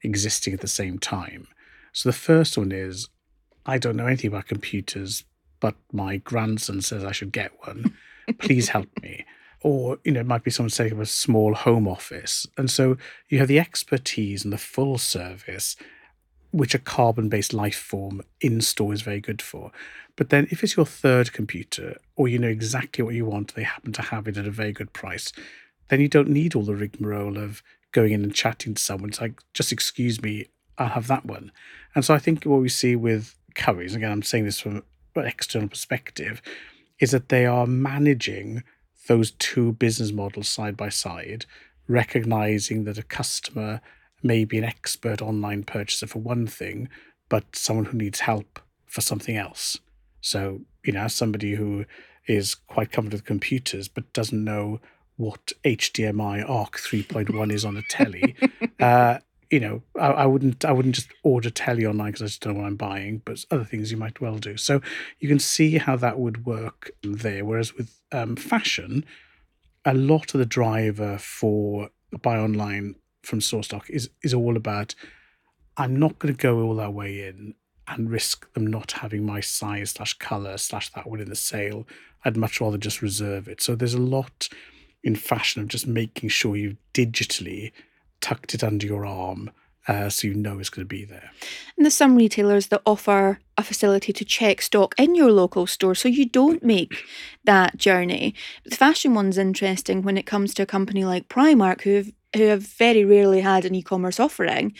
existing 0.03 0.53
at 0.53 0.61
the 0.61 0.67
same 0.67 0.99
time. 0.99 1.47
So 1.97 2.09
the 2.09 2.13
first 2.13 2.59
one 2.59 2.71
is 2.71 3.09
I 3.65 3.79
don't 3.79 3.95
know 3.95 4.05
anything 4.05 4.27
about 4.27 4.45
computers, 4.45 5.23
but 5.59 5.73
my 5.91 6.17
grandson 6.17 6.83
says 6.83 7.03
I 7.03 7.11
should 7.11 7.31
get 7.31 7.53
one. 7.65 7.97
Please 8.37 8.69
help 8.69 8.87
me. 9.01 9.25
Or, 9.61 9.97
you 10.03 10.11
know, 10.11 10.19
it 10.19 10.27
might 10.27 10.43
be 10.43 10.51
someone 10.51 10.69
setting 10.69 10.93
up 10.93 10.99
a 10.99 11.07
small 11.07 11.55
home 11.55 11.87
office. 11.87 12.45
And 12.55 12.69
so 12.69 12.97
you 13.29 13.39
have 13.39 13.47
the 13.47 13.59
expertise 13.59 14.43
and 14.43 14.53
the 14.53 14.59
full 14.59 14.99
service, 14.99 15.75
which 16.51 16.75
a 16.75 16.79
carbon 16.79 17.29
based 17.29 17.51
life 17.51 17.79
form 17.79 18.21
in 18.41 18.61
store 18.61 18.93
is 18.93 19.01
very 19.01 19.19
good 19.19 19.41
for. 19.41 19.71
But 20.17 20.29
then 20.29 20.47
if 20.51 20.63
it's 20.63 20.77
your 20.77 20.85
third 20.85 21.33
computer, 21.33 21.97
or 22.15 22.27
you 22.27 22.37
know 22.37 22.47
exactly 22.47 23.03
what 23.03 23.15
you 23.15 23.25
want, 23.25 23.55
they 23.55 23.63
happen 23.63 23.91
to 23.93 24.03
have 24.03 24.27
it 24.27 24.37
at 24.37 24.45
a 24.45 24.51
very 24.51 24.71
good 24.71 24.93
price, 24.93 25.33
then 25.87 25.99
you 25.99 26.09
don't 26.09 26.29
need 26.29 26.53
all 26.53 26.61
the 26.61 26.75
rigmarole 26.75 27.39
of 27.39 27.63
going 27.91 28.13
in 28.13 28.21
and 28.21 28.35
chatting 28.35 28.75
to 28.75 28.81
someone. 28.81 29.09
It's 29.09 29.19
like, 29.19 29.41
just 29.55 29.71
excuse 29.71 30.21
me, 30.21 30.45
I'll 30.77 30.89
have 30.89 31.07
that 31.07 31.25
one. 31.25 31.51
And 31.95 32.05
so 32.05 32.13
I 32.13 32.19
think 32.19 32.43
what 32.43 32.61
we 32.61 32.69
see 32.69 32.95
with 32.95 33.35
Currys, 33.55 33.95
again, 33.95 34.11
I'm 34.11 34.23
saying 34.23 34.45
this 34.45 34.59
from 34.59 34.83
an 35.15 35.25
external 35.25 35.67
perspective, 35.67 36.41
is 36.99 37.11
that 37.11 37.29
they 37.29 37.45
are 37.45 37.67
managing 37.67 38.63
those 39.07 39.31
two 39.31 39.73
business 39.73 40.11
models 40.11 40.49
side 40.49 40.77
by 40.77 40.89
side, 40.89 41.45
recognizing 41.87 42.83
that 42.83 42.97
a 42.97 43.03
customer 43.03 43.81
may 44.23 44.45
be 44.45 44.57
an 44.57 44.63
expert 44.63 45.21
online 45.21 45.63
purchaser 45.63 46.07
for 46.07 46.19
one 46.19 46.47
thing, 46.47 46.89
but 47.29 47.55
someone 47.55 47.85
who 47.85 47.97
needs 47.97 48.21
help 48.21 48.59
for 48.85 49.01
something 49.01 49.37
else. 49.37 49.77
So, 50.21 50.61
you 50.83 50.93
know, 50.93 51.07
somebody 51.07 51.55
who 51.55 51.85
is 52.27 52.55
quite 52.55 52.91
comfortable 52.91 53.17
with 53.17 53.25
computers 53.25 53.87
but 53.87 54.11
doesn't 54.13 54.43
know 54.43 54.81
what 55.15 55.51
HDMI 55.63 56.47
ARC 56.47 56.77
3.1 56.77 57.51
is 57.51 57.65
on 57.65 57.77
a 57.77 57.81
telly, 57.83 58.35
uh, 58.79 59.17
you 59.49 59.59
know, 59.59 59.81
I, 59.99 60.07
I, 60.07 60.25
wouldn't 60.25 60.65
I 60.65 60.71
wouldn't 60.71 60.95
just 60.95 61.09
order 61.23 61.49
telly 61.49 61.85
online 61.85 62.11
because 62.11 62.21
I 62.21 62.25
just 62.25 62.41
don't 62.41 62.53
know 62.55 62.61
what 62.61 62.67
I'm 62.67 62.75
buying, 62.75 63.21
but 63.25 63.45
other 63.51 63.63
things 63.63 63.91
you 63.91 63.97
might 63.97 64.19
well 64.19 64.37
do. 64.37 64.57
So 64.57 64.81
you 65.19 65.27
can 65.29 65.39
see 65.39 65.77
how 65.77 65.95
that 65.97 66.19
would 66.19 66.45
work 66.45 66.91
there. 67.03 67.45
Whereas 67.45 67.75
with 67.75 67.99
um, 68.11 68.35
fashion, 68.35 69.05
a 69.85 69.93
lot 69.93 70.33
of 70.33 70.39
the 70.39 70.45
driver 70.45 71.17
for 71.17 71.89
buy 72.21 72.37
online 72.37 72.95
from 73.23 73.39
StoreStock 73.39 73.89
is 73.89 74.09
is 74.23 74.33
all 74.33 74.57
about 74.57 74.95
I'm 75.77 75.97
not 75.97 76.19
going 76.19 76.33
to 76.33 76.41
go 76.41 76.61
all 76.61 76.75
that 76.75 76.93
way 76.93 77.27
in 77.27 77.53
and 77.87 78.09
risk 78.09 78.51
them 78.53 78.67
not 78.67 78.93
having 78.93 79.25
my 79.25 79.39
size 79.39 79.91
slash 79.91 80.13
color 80.15 80.57
slash 80.57 80.91
that 80.93 81.07
one 81.07 81.21
in 81.21 81.29
the 81.29 81.35
sale. 81.35 81.87
I'd 82.25 82.35
much 82.35 82.59
rather 82.59 82.77
just 82.77 83.01
reserve 83.01 83.47
it. 83.47 83.61
So 83.61 83.75
there's 83.75 83.93
a 83.93 83.99
lot 83.99 84.49
in 85.03 85.15
fashion 85.15 85.61
of 85.61 85.69
just 85.69 85.87
making 85.87 86.29
sure 86.29 86.57
you've 86.57 86.77
digitally 86.93 87.71
tucked 88.21 88.53
it 88.53 88.63
under 88.63 88.85
your 88.85 89.05
arm 89.05 89.51
uh, 89.87 90.09
so 90.09 90.27
you 90.27 90.33
know 90.33 90.59
it's 90.59 90.69
going 90.69 90.85
to 90.85 90.89
be 90.89 91.05
there. 91.05 91.31
And 91.75 91.85
there's 91.85 91.93
some 91.93 92.15
retailers 92.15 92.67
that 92.67 92.81
offer 92.85 93.39
a 93.57 93.63
facility 93.63 94.11
to 94.13 94.25
check 94.25 94.61
stock 94.61 94.93
in 94.97 95.15
your 95.15 95.31
local 95.31 95.65
store 95.65 95.95
so 95.95 96.09
you 96.09 96.27
don't 96.27 96.63
make 96.63 97.03
that 97.45 97.77
journey. 97.77 98.35
But 98.63 98.71
the 98.71 98.77
fashion 98.77 99.13
one's 99.13 99.37
interesting 99.37 100.01
when 100.01 100.17
it 100.17 100.25
comes 100.25 100.53
to 100.55 100.63
a 100.63 100.67
company 100.67 101.05
like 101.05 101.29
Primark, 101.29 101.81
who 101.81 101.95
have, 101.95 102.11
who 102.35 102.43
have 102.43 102.63
very 102.63 103.05
rarely 103.05 103.41
had 103.41 103.63
an 103.63 103.75
e 103.75 103.81
commerce 103.81 104.19
offering, 104.19 104.73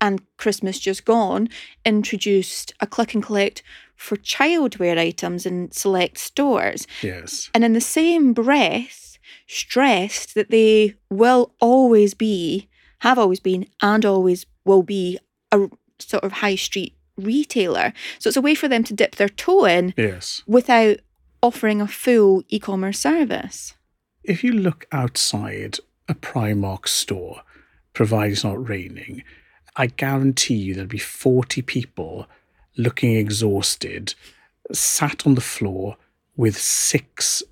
and 0.00 0.22
Christmas 0.38 0.78
just 0.78 1.04
gone, 1.04 1.48
introduced 1.84 2.72
a 2.80 2.86
click 2.86 3.12
and 3.12 3.22
collect 3.22 3.62
for 3.94 4.16
childwear 4.16 4.98
items 4.98 5.44
in 5.44 5.70
select 5.70 6.16
stores. 6.16 6.86
Yes. 7.02 7.50
And 7.52 7.62
in 7.62 7.74
the 7.74 7.82
same 7.82 8.32
breath, 8.32 9.09
stressed 9.46 10.34
that 10.34 10.50
they 10.50 10.94
will 11.10 11.52
always 11.60 12.14
be, 12.14 12.68
have 13.00 13.18
always 13.18 13.40
been, 13.40 13.66
and 13.82 14.04
always 14.04 14.46
will 14.64 14.82
be 14.82 15.18
a 15.52 15.68
sort 15.98 16.24
of 16.24 16.32
high 16.32 16.54
street 16.54 16.94
retailer. 17.16 17.92
So 18.18 18.28
it's 18.28 18.36
a 18.36 18.42
way 18.42 18.54
for 18.54 18.68
them 18.68 18.84
to 18.84 18.94
dip 18.94 19.16
their 19.16 19.28
toe 19.28 19.64
in 19.64 19.94
yes. 19.96 20.42
without 20.46 20.98
offering 21.42 21.80
a 21.80 21.86
full 21.86 22.42
e 22.48 22.58
commerce 22.58 22.98
service. 22.98 23.74
If 24.22 24.44
you 24.44 24.52
look 24.52 24.86
outside 24.92 25.78
a 26.08 26.14
Primark 26.14 26.86
store, 26.88 27.42
provided 27.92 28.32
it's 28.32 28.44
not 28.44 28.68
raining, 28.68 29.22
I 29.76 29.86
guarantee 29.86 30.54
you 30.54 30.74
there'll 30.74 30.88
be 30.88 30.98
40 30.98 31.62
people 31.62 32.26
looking 32.76 33.16
exhausted, 33.16 34.14
sat 34.72 35.26
on 35.26 35.34
the 35.34 35.40
floor 35.40 35.96
with 36.36 36.56
six 36.56 37.42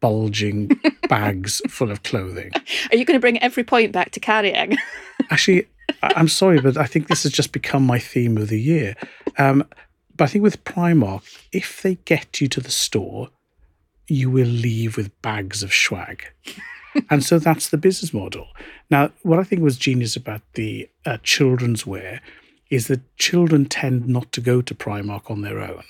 bulging 0.00 0.70
bags 1.08 1.60
full 1.68 1.90
of 1.90 2.02
clothing. 2.02 2.52
Are 2.90 2.96
you 2.96 3.04
going 3.04 3.16
to 3.16 3.20
bring 3.20 3.42
every 3.42 3.64
point 3.64 3.92
back 3.92 4.10
to 4.12 4.20
carrying? 4.20 4.76
Actually, 5.30 5.66
I'm 6.02 6.28
sorry, 6.28 6.60
but 6.60 6.76
I 6.76 6.86
think 6.86 7.08
this 7.08 7.22
has 7.24 7.32
just 7.32 7.52
become 7.52 7.84
my 7.84 7.98
theme 7.98 8.36
of 8.36 8.48
the 8.48 8.60
year. 8.60 8.94
Um, 9.38 9.64
but 10.16 10.24
I 10.24 10.26
think 10.28 10.42
with 10.42 10.64
Primark, 10.64 11.22
if 11.52 11.82
they 11.82 11.96
get 12.04 12.40
you 12.40 12.48
to 12.48 12.60
the 12.60 12.70
store, 12.70 13.30
you 14.08 14.30
will 14.30 14.46
leave 14.46 14.96
with 14.96 15.20
bags 15.22 15.62
of 15.62 15.72
swag. 15.72 16.24
and 17.10 17.24
so 17.24 17.38
that's 17.38 17.68
the 17.68 17.78
business 17.78 18.12
model. 18.12 18.48
Now, 18.90 19.12
what 19.22 19.38
I 19.38 19.44
think 19.44 19.62
was 19.62 19.76
genius 19.76 20.16
about 20.16 20.42
the 20.54 20.88
uh, 21.04 21.18
children's 21.22 21.86
wear 21.86 22.20
is 22.70 22.88
that 22.88 23.16
children 23.16 23.66
tend 23.66 24.08
not 24.08 24.32
to 24.32 24.40
go 24.40 24.60
to 24.60 24.74
Primark 24.74 25.30
on 25.30 25.42
their 25.42 25.60
own 25.60 25.84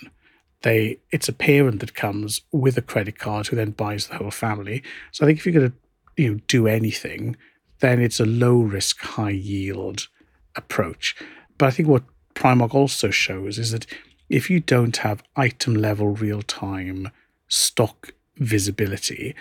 they 0.63 0.99
it's 1.11 1.29
a 1.29 1.33
parent 1.33 1.81
that 1.81 1.95
comes 1.95 2.43
with 2.53 2.77
a 2.77 2.83
credit 2.83 3.19
card 3.19 3.47
who 3.47 3.57
then 3.57 3.71
buys 3.71 4.07
the 4.07 4.17
whole 4.17 4.31
family. 4.31 4.83
So 5.13 5.25
I 5.25 5.29
think 5.29 5.39
if 5.39 5.47
you're 5.47 5.61
going 5.61 5.71
to 5.71 6.23
you 6.23 6.33
know 6.33 6.41
do 6.47 6.67
anything, 6.67 7.37
then 7.81 8.01
it's 8.01 8.21
a 8.21 8.27
low 8.27 8.59
risk, 8.59 9.01
high 9.01 9.31
yield 9.31 10.09
approach. 10.57 11.17
But 11.57 11.67
I 11.67 11.71
think 11.71 11.89
what 11.89 12.05
Primark 12.35 12.75
also 12.75 13.11
shows 13.11 13.59
is 13.59 13.71
that 13.73 13.87
if 14.29 14.51
you 14.51 14.61
don't 14.61 14.97
have 14.99 15.23
item 15.37 15.75
level 15.75 16.09
real 16.09 16.43
time 16.43 17.11
stock 17.49 18.13
visibility, 18.37 19.35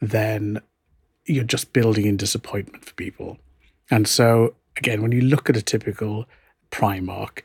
then 0.00 0.60
you're 1.24 1.44
just 1.44 1.72
building 1.72 2.04
in 2.04 2.16
disappointment 2.16 2.84
for 2.84 2.94
people. 2.94 3.38
And 3.90 4.06
so 4.06 4.54
again, 4.76 5.02
when 5.02 5.12
you 5.12 5.20
look 5.20 5.48
at 5.48 5.56
a 5.56 5.62
typical 5.62 6.26
Primark, 6.70 7.42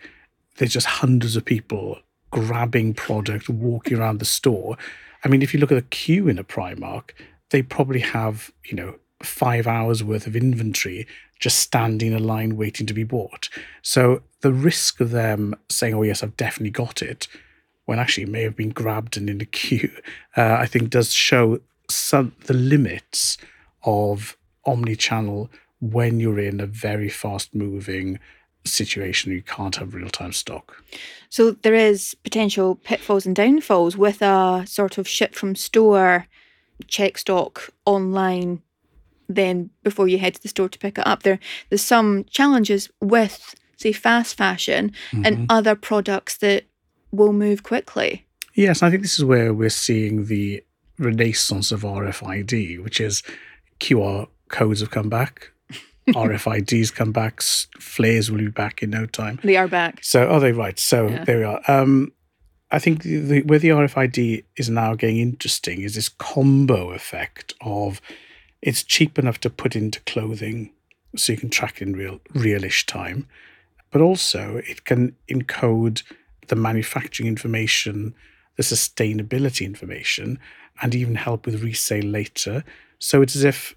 there's 0.58 0.74
just 0.74 0.88
hundreds 0.88 1.36
of 1.36 1.46
people 1.46 2.00
grabbing 2.32 2.94
product, 2.94 3.50
walking 3.50 3.98
around 3.98 4.20
the 4.20 4.26
store. 4.26 4.78
I 5.24 5.28
mean, 5.28 5.42
if 5.42 5.54
you 5.54 5.60
look 5.60 5.72
at 5.72 5.76
the 5.76 5.82
queue 5.90 6.28
in 6.28 6.40
a 6.40 6.44
Primark, 6.44 7.12
they 7.50 7.62
probably 7.62 8.00
have, 8.00 8.52
you 8.66 8.76
know, 8.76 8.96
five 9.24 9.68
hours 9.68 10.04
worth 10.04 10.28
of 10.28 10.36
inventory 10.36 11.06
just 11.40 11.60
standing 11.60 12.12
in 12.12 12.18
a 12.18 12.20
line 12.20 12.58
waiting 12.58 12.86
to 12.88 12.94
be 12.94 13.04
bought. 13.04 13.50
So 13.82 14.22
the 14.42 14.54
risk 14.54 15.02
of 15.02 15.12
them 15.12 15.56
saying, 15.70 15.94
oh, 15.94 16.04
yes, 16.04 16.22
I've 16.22 16.38
definitely 16.38 16.72
got 16.72 17.02
it, 17.02 17.28
when 17.86 18.00
actually 18.00 18.24
it 18.24 18.30
may 18.30 18.44
have 18.44 18.56
been 18.56 18.70
grabbed 18.70 19.18
and 19.18 19.30
in 19.30 19.42
a 19.42 19.46
queue, 19.46 19.92
uh, 20.38 20.58
I 20.60 20.66
think 20.68 20.90
does 20.90 21.14
show 21.14 21.60
some 21.90 22.34
the 22.46 22.54
limits 22.54 23.38
of 23.84 24.38
omni-channel 24.66 25.50
when 25.82 26.20
you're 26.20 26.40
in 26.40 26.60
a 26.60 26.66
very 26.66 27.10
fast 27.10 27.56
moving 27.56 28.20
situation 28.70 29.32
you 29.32 29.42
can't 29.42 29.76
have 29.76 29.94
real 29.94 30.10
time 30.10 30.34
stock. 30.34 30.84
So 31.30 31.52
there 31.52 31.76
is 31.76 32.16
potential 32.24 32.76
pitfalls 32.76 33.26
and 33.26 33.36
downfalls 33.36 33.98
with 33.98 34.22
a 34.22 34.64
sort 34.68 34.98
of 34.98 35.08
ship 35.08 35.36
from 35.36 35.56
store 35.56 36.28
check 36.88 37.18
stock 37.18 37.70
online 37.86 38.62
then 39.28 39.70
before 39.84 40.08
you 40.08 40.18
head 40.18 40.34
to 40.34 40.42
the 40.42 40.48
store 40.48 40.70
to 40.70 40.80
pick 40.80 40.98
it 40.98 41.06
up. 41.06 41.24
There 41.24 41.40
there's 41.70 41.84
some 41.84 42.26
challenges 42.26 42.90
with 43.02 43.56
say 43.78 43.92
fast 43.92 44.36
fashion 44.36 44.92
mm-hmm. 45.12 45.26
and 45.26 45.46
other 45.50 45.76
products 45.76 46.38
that 46.38 46.66
will 47.12 47.34
move 47.34 47.64
quickly. 47.64 48.26
Yes, 48.56 48.84
I 48.84 48.90
think 48.90 49.04
this 49.04 49.18
is 49.18 49.26
where 49.26 49.54
we're 49.54 49.70
seeing 49.70 50.26
the 50.26 50.64
renaissance 50.98 51.72
of 51.72 51.84
RFID, 51.84 52.84
which 52.84 53.00
is 53.00 53.24
QR 53.80 54.28
codes 54.50 54.82
have 54.82 54.92
come 54.92 55.10
back 55.10 55.52
RFIDs 56.14 56.94
come 56.94 57.12
back. 57.12 57.42
Flares 57.42 58.30
will 58.32 58.40
be 58.40 58.48
back 58.48 58.82
in 58.84 58.92
no 58.92 59.06
time. 59.06 59.40
They 59.44 59.58
are 59.58 59.68
back. 59.68 60.04
So, 60.04 60.28
are 60.28 60.40
they 60.40 60.52
right? 60.52 60.78
So 60.80 61.08
yeah. 61.08 61.24
there 61.24 61.38
we 61.40 61.44
are. 61.44 61.62
Um, 61.68 62.12
I 62.72 62.80
think 62.80 63.04
the, 63.04 63.18
the, 63.18 63.42
where 63.44 63.60
the 63.60 63.70
RFID 63.70 64.44
is 64.58 64.70
now 64.70 64.94
getting 64.96 65.18
interesting 65.18 65.82
is 65.82 65.96
this 65.96 66.10
combo 66.10 66.92
effect 66.92 67.54
of 67.62 68.00
it's 68.62 68.84
cheap 68.84 69.18
enough 69.18 69.40
to 69.42 69.50
put 69.50 69.76
into 69.76 70.02
clothing, 70.02 70.72
so 71.16 71.34
you 71.34 71.40
can 71.40 71.50
track 71.50 71.82
in 71.82 71.94
real 71.94 72.20
realish 72.36 72.86
time, 72.86 73.28
but 73.92 74.02
also 74.02 74.62
it 74.68 74.86
can 74.86 75.16
encode 75.30 76.04
the 76.48 76.56
manufacturing 76.56 77.28
information, 77.28 78.14
the 78.58 78.64
sustainability 78.64 79.66
information, 79.66 80.38
and 80.82 80.94
even 80.94 81.16
help 81.16 81.46
with 81.46 81.64
resale 81.64 82.06
later. 82.06 82.64
So 83.00 83.22
it's 83.22 83.36
as 83.36 83.44
if 83.44 83.76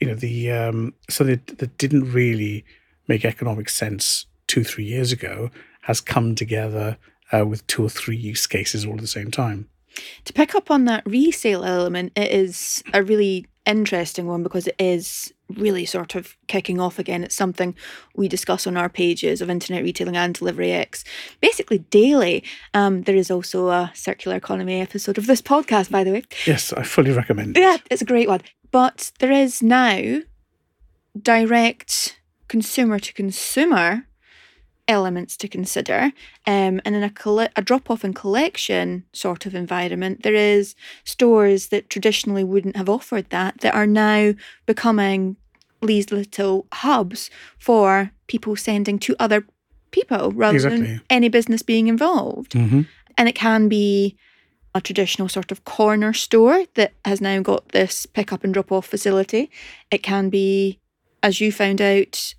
you 0.00 0.08
know 0.08 0.14
the 0.14 0.50
um, 0.50 0.94
something 1.08 1.40
that 1.46 1.78
didn't 1.78 2.12
really 2.12 2.64
make 3.08 3.24
economic 3.24 3.68
sense 3.68 4.26
two 4.46 4.64
three 4.64 4.84
years 4.84 5.12
ago 5.12 5.50
has 5.82 6.00
come 6.00 6.34
together 6.34 6.96
uh, 7.32 7.44
with 7.46 7.66
two 7.66 7.84
or 7.84 7.88
three 7.88 8.16
use 8.16 8.46
cases 8.46 8.84
all 8.84 8.94
at 8.94 9.00
the 9.00 9.06
same 9.06 9.30
time. 9.30 9.68
To 10.24 10.32
pick 10.32 10.54
up 10.54 10.70
on 10.70 10.86
that 10.86 11.04
resale 11.06 11.64
element, 11.64 12.12
it 12.16 12.30
is 12.30 12.82
a 12.92 13.02
really 13.02 13.46
interesting 13.66 14.26
one 14.26 14.42
because 14.42 14.66
it 14.66 14.76
is 14.78 15.32
really 15.56 15.84
sort 15.84 16.14
of 16.14 16.36
kicking 16.46 16.80
off 16.80 16.98
again. 16.98 17.22
It's 17.22 17.34
something 17.34 17.74
we 18.16 18.28
discuss 18.28 18.66
on 18.66 18.76
our 18.76 18.88
pages 18.88 19.40
of 19.40 19.50
Internet 19.50 19.84
Retailing 19.84 20.16
and 20.16 20.34
Delivery 20.34 20.72
X 20.72 21.04
basically 21.40 21.78
daily. 21.78 22.42
Um, 22.72 23.02
there 23.02 23.16
is 23.16 23.30
also 23.30 23.68
a 23.68 23.90
circular 23.94 24.36
economy 24.36 24.80
episode 24.80 25.18
of 25.18 25.26
this 25.26 25.42
podcast, 25.42 25.90
by 25.90 26.04
the 26.04 26.12
way. 26.12 26.24
Yes, 26.46 26.72
I 26.72 26.82
fully 26.82 27.12
recommend 27.12 27.56
it. 27.56 27.60
Yeah, 27.60 27.76
it's 27.90 28.02
a 28.02 28.06
great 28.06 28.28
one. 28.28 28.40
But 28.74 29.12
there 29.20 29.30
is 29.30 29.62
now 29.62 30.22
direct 31.16 32.20
consumer 32.48 32.98
to 32.98 33.12
consumer 33.12 34.08
elements 34.88 35.36
to 35.36 35.46
consider. 35.46 36.10
Um, 36.44 36.80
and 36.84 36.96
in 36.96 37.04
a, 37.04 37.08
coll- 37.08 37.38
a 37.54 37.62
drop 37.62 37.88
off 37.88 38.02
and 38.02 38.16
collection 38.16 39.04
sort 39.12 39.46
of 39.46 39.54
environment, 39.54 40.24
there 40.24 40.34
is 40.34 40.74
stores 41.04 41.68
that 41.68 41.88
traditionally 41.88 42.42
wouldn't 42.42 42.74
have 42.74 42.88
offered 42.88 43.30
that 43.30 43.60
that 43.60 43.76
are 43.76 43.86
now 43.86 44.34
becoming 44.66 45.36
these 45.80 46.10
little 46.10 46.66
hubs 46.72 47.30
for 47.56 48.10
people 48.26 48.56
sending 48.56 48.98
to 48.98 49.14
other 49.20 49.46
people 49.92 50.32
rather 50.32 50.56
Exactly. 50.56 50.80
than 50.80 51.02
any 51.10 51.28
business 51.28 51.62
being 51.62 51.86
involved. 51.86 52.54
hmm 52.54 52.80
And 53.16 53.28
it 53.28 53.36
can 53.36 53.68
be 53.68 54.16
a 54.74 54.80
traditional 54.80 55.28
sort 55.28 55.52
of 55.52 55.64
corner 55.64 56.12
store 56.12 56.64
that 56.74 56.92
has 57.04 57.20
now 57.20 57.40
got 57.40 57.68
this 57.68 58.06
pick 58.06 58.32
up 58.32 58.42
and 58.42 58.52
drop 58.52 58.72
off 58.72 58.86
facility. 58.86 59.50
It 59.90 60.02
can 60.02 60.30
be, 60.30 60.80
as 61.22 61.40
you 61.40 61.52
found 61.52 61.80
out, 61.80 62.34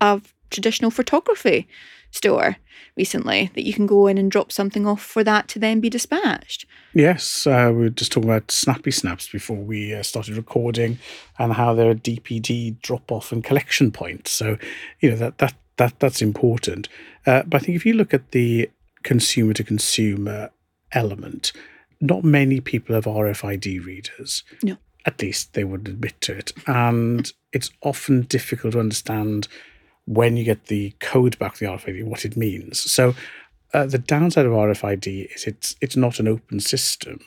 a 0.00 0.22
traditional 0.50 0.90
photography 0.90 1.68
store 2.10 2.56
recently 2.96 3.50
that 3.54 3.64
you 3.64 3.74
can 3.74 3.86
go 3.86 4.06
in 4.06 4.16
and 4.16 4.30
drop 4.30 4.50
something 4.50 4.86
off 4.86 5.02
for 5.02 5.22
that 5.22 5.48
to 5.48 5.58
then 5.58 5.80
be 5.80 5.90
dispatched. 5.90 6.64
Yes, 6.94 7.46
uh, 7.46 7.70
we 7.74 7.82
were 7.82 7.90
just 7.90 8.12
talking 8.12 8.30
about 8.30 8.50
Snappy 8.50 8.90
Snaps 8.90 9.28
before 9.28 9.58
we 9.58 9.94
uh, 9.94 10.02
started 10.02 10.36
recording, 10.36 10.98
and 11.38 11.52
how 11.52 11.74
they're 11.74 11.90
a 11.90 11.94
DPD 11.94 12.80
drop-off 12.80 13.32
and 13.32 13.44
collection 13.44 13.92
point. 13.92 14.28
So, 14.28 14.56
you 15.00 15.10
know 15.10 15.16
that 15.16 15.38
that 15.38 15.54
that 15.76 16.00
that's 16.00 16.22
important. 16.22 16.88
Uh, 17.26 17.42
but 17.42 17.60
I 17.60 17.64
think 17.64 17.76
if 17.76 17.84
you 17.84 17.92
look 17.92 18.14
at 18.14 18.30
the 18.30 18.70
consumer 19.02 19.52
to 19.52 19.62
consumer 19.62 20.50
element, 20.92 21.52
not 22.00 22.24
many 22.24 22.60
people 22.60 22.94
have 22.94 23.04
RFID 23.04 23.84
readers. 23.84 24.42
No. 24.62 24.76
At 25.04 25.22
least 25.22 25.54
they 25.54 25.64
would 25.64 25.86
admit 25.88 26.20
to 26.22 26.36
it, 26.36 26.52
and 26.66 27.32
it's 27.52 27.70
often 27.82 28.22
difficult 28.22 28.72
to 28.72 28.80
understand 28.80 29.48
when 30.04 30.36
you 30.36 30.44
get 30.44 30.66
the 30.66 30.94
code 31.00 31.38
back 31.38 31.56
the 31.56 31.66
RFID 31.66 32.04
what 32.04 32.24
it 32.24 32.36
means. 32.36 32.90
So 32.90 33.14
uh, 33.72 33.86
the 33.86 33.98
downside 33.98 34.46
of 34.46 34.52
RFID 34.52 35.34
is 35.34 35.44
it's 35.44 35.76
it's 35.80 35.96
not 35.96 36.18
an 36.18 36.28
open 36.28 36.60
system. 36.60 37.20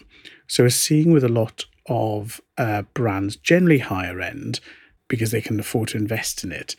So 0.48 0.64
we're 0.64 0.70
seeing 0.70 1.12
with 1.12 1.24
a 1.24 1.30
lot 1.30 1.66
of 1.88 2.42
uh, 2.58 2.84
brands, 2.94 3.36
generally 3.36 3.80
higher 3.80 4.20
end, 4.20 4.60
because 5.08 5.32
they 5.32 5.42
can 5.42 5.60
afford 5.60 5.90
to 5.90 5.98
invest 5.98 6.44
in 6.44 6.52
it, 6.52 6.76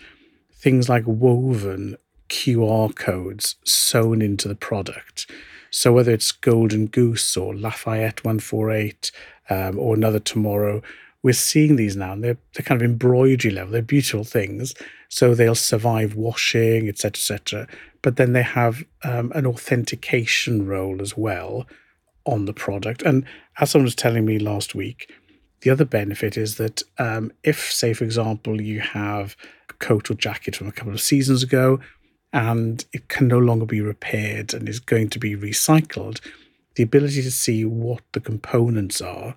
things 0.52 0.88
like 0.88 1.04
woven 1.06 1.96
QR 2.28 2.94
codes 2.94 3.56
sewn 3.64 4.22
into 4.22 4.48
the 4.48 4.54
product. 4.54 5.30
So 5.70 5.92
whether 5.92 6.12
it's 6.12 6.32
Golden 6.32 6.86
Goose 6.86 7.36
or 7.36 7.54
Lafayette 7.54 8.24
148 8.24 9.12
um, 9.48 9.78
or 9.78 9.94
another 9.94 10.18
tomorrow, 10.18 10.82
we're 11.22 11.32
seeing 11.32 11.76
these 11.76 11.96
now 11.96 12.12
and 12.12 12.24
they're, 12.24 12.38
they're 12.54 12.64
kind 12.64 12.80
of 12.80 12.84
embroidery 12.84 13.52
level. 13.52 13.72
They're 13.72 13.82
beautiful 13.82 14.24
things. 14.24 14.74
So 15.08 15.34
they'll 15.34 15.54
survive 15.54 16.14
washing, 16.14 16.88
etc., 16.88 17.10
etc. 17.10 17.68
But 18.02 18.16
then 18.16 18.32
they 18.32 18.42
have 18.42 18.84
um, 19.04 19.32
an 19.34 19.46
authentication 19.46 20.66
role 20.66 21.02
as 21.02 21.16
well 21.16 21.66
on 22.24 22.46
the 22.46 22.52
product. 22.52 23.02
And 23.02 23.24
as 23.58 23.70
someone 23.70 23.84
was 23.84 23.94
telling 23.94 24.24
me 24.24 24.38
last 24.38 24.74
week, 24.74 25.12
the 25.62 25.70
other 25.70 25.84
benefit 25.84 26.36
is 26.36 26.56
that 26.56 26.82
um, 26.98 27.32
if, 27.42 27.70
say, 27.70 27.92
for 27.92 28.04
example, 28.04 28.60
you 28.60 28.80
have 28.80 29.36
a 29.68 29.74
coat 29.74 30.10
or 30.10 30.14
jacket 30.14 30.56
from 30.56 30.68
a 30.68 30.72
couple 30.72 30.92
of 30.92 31.00
seasons 31.00 31.42
ago 31.42 31.80
and 32.32 32.84
it 32.92 33.08
can 33.08 33.28
no 33.28 33.38
longer 33.38 33.66
be 33.66 33.80
repaired 33.80 34.54
and 34.54 34.68
is 34.68 34.80
going 34.80 35.10
to 35.10 35.18
be 35.18 35.36
recycled, 35.36 36.20
the 36.76 36.82
ability 36.82 37.22
to 37.22 37.30
see 37.30 37.64
what 37.64 38.02
the 38.12 38.20
components 38.20 39.00
are 39.00 39.34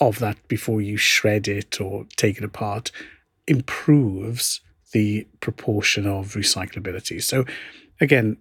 of 0.00 0.18
that 0.18 0.36
before 0.48 0.80
you 0.80 0.96
shred 0.96 1.48
it 1.48 1.80
or 1.80 2.06
take 2.16 2.38
it 2.38 2.44
apart 2.44 2.90
improves 3.46 4.60
the 4.92 5.26
proportion 5.40 6.06
of 6.06 6.34
recyclability. 6.34 7.22
So, 7.22 7.44
again, 8.00 8.36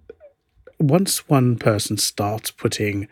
once 0.80 1.30
one 1.30 1.58
person 1.58 1.98
starts 1.98 2.52
putting 2.52 3.08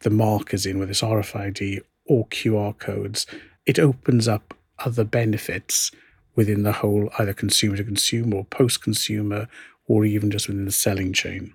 the 0.00 0.10
markers 0.10 0.64
in, 0.64 0.78
whether 0.78 0.90
it's 0.90 1.02
RFID 1.02 1.80
or 2.06 2.26
QR 2.28 2.78
codes, 2.78 3.26
it 3.66 3.78
opens 3.78 4.28
up 4.28 4.54
other 4.78 5.04
benefits 5.04 5.90
within 6.34 6.62
the 6.62 6.72
whole 6.72 7.10
either 7.18 7.34
consumer 7.34 7.76
to 7.76 7.84
consumer 7.84 8.36
or 8.38 8.44
post 8.44 8.82
consumer 8.82 9.48
or 9.88 10.04
even 10.04 10.30
just 10.30 10.46
within 10.46 10.66
the 10.66 10.72
selling 10.72 11.12
chain. 11.12 11.54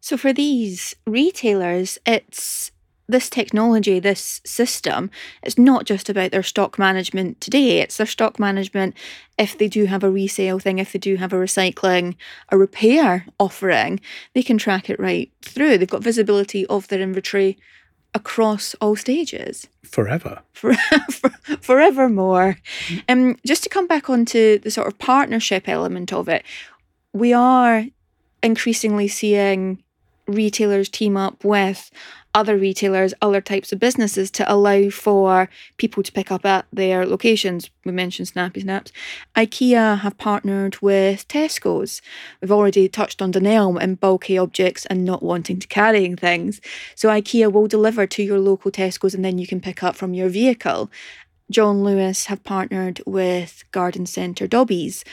So 0.00 0.16
for 0.16 0.32
these 0.32 0.94
retailers, 1.06 1.98
it's 2.04 2.72
this 3.10 3.28
technology, 3.28 3.98
this 3.98 4.40
system, 4.44 5.10
it's 5.42 5.58
not 5.58 5.84
just 5.84 6.08
about 6.08 6.30
their 6.30 6.42
stock 6.42 6.78
management 6.78 7.40
today, 7.40 7.80
it's 7.80 7.96
their 7.96 8.06
stock 8.06 8.38
management 8.38 8.94
if 9.36 9.58
they 9.58 9.68
do 9.68 9.86
have 9.86 10.04
a 10.04 10.10
resale 10.10 10.58
thing, 10.58 10.78
if 10.78 10.92
they 10.92 10.98
do 10.98 11.16
have 11.16 11.32
a 11.32 11.36
recycling, 11.36 12.14
a 12.50 12.58
repair 12.58 13.26
offering, 13.38 14.00
they 14.34 14.42
can 14.42 14.58
track 14.58 14.88
it 14.88 15.00
right 15.00 15.30
through. 15.42 15.78
They've 15.78 15.88
got 15.88 16.02
visibility 16.02 16.66
of 16.66 16.88
their 16.88 17.00
inventory 17.00 17.58
across 18.14 18.74
all 18.80 18.96
stages 18.96 19.68
Forever. 19.84 20.42
for, 20.52 20.74
for, 21.10 21.30
forevermore. 21.60 22.58
Um, 23.08 23.36
just 23.46 23.62
to 23.64 23.68
come 23.68 23.86
back 23.86 24.10
onto 24.10 24.58
the 24.58 24.70
sort 24.70 24.88
of 24.88 24.98
partnership 24.98 25.68
element 25.68 26.12
of 26.12 26.28
it, 26.28 26.44
we 27.12 27.32
are 27.32 27.86
increasingly 28.42 29.08
seeing 29.08 29.82
retailers 30.26 30.88
team 30.88 31.16
up 31.16 31.44
with 31.44 31.90
other 32.32 32.56
retailers, 32.56 33.12
other 33.20 33.40
types 33.40 33.72
of 33.72 33.80
businesses 33.80 34.30
to 34.30 34.52
allow 34.52 34.88
for 34.88 35.48
people 35.78 36.02
to 36.02 36.12
pick 36.12 36.30
up 36.30 36.46
at 36.46 36.64
their 36.72 37.04
locations. 37.04 37.70
We 37.84 37.90
mentioned 37.90 38.28
Snappy 38.28 38.60
Snaps. 38.60 38.92
IKEA 39.34 39.98
have 39.98 40.16
partnered 40.16 40.80
with 40.80 41.26
Tesco's. 41.26 42.00
We've 42.40 42.52
already 42.52 42.88
touched 42.88 43.20
on 43.20 43.32
Dunelm 43.32 43.80
and 43.80 43.98
bulky 43.98 44.38
objects 44.38 44.86
and 44.86 45.04
not 45.04 45.24
wanting 45.24 45.58
to 45.58 45.66
carrying 45.66 46.14
things. 46.14 46.60
So 46.94 47.08
IKEA 47.08 47.50
will 47.52 47.66
deliver 47.66 48.06
to 48.06 48.22
your 48.22 48.38
local 48.38 48.70
Tesco's 48.70 49.14
and 49.14 49.24
then 49.24 49.38
you 49.38 49.46
can 49.46 49.60
pick 49.60 49.82
up 49.82 49.96
from 49.96 50.14
your 50.14 50.28
vehicle. 50.28 50.90
John 51.50 51.82
Lewis 51.82 52.26
have 52.26 52.44
partnered 52.44 53.00
with 53.06 53.64
Garden 53.72 54.06
Centre 54.06 54.46
Dobbies. 54.46 55.04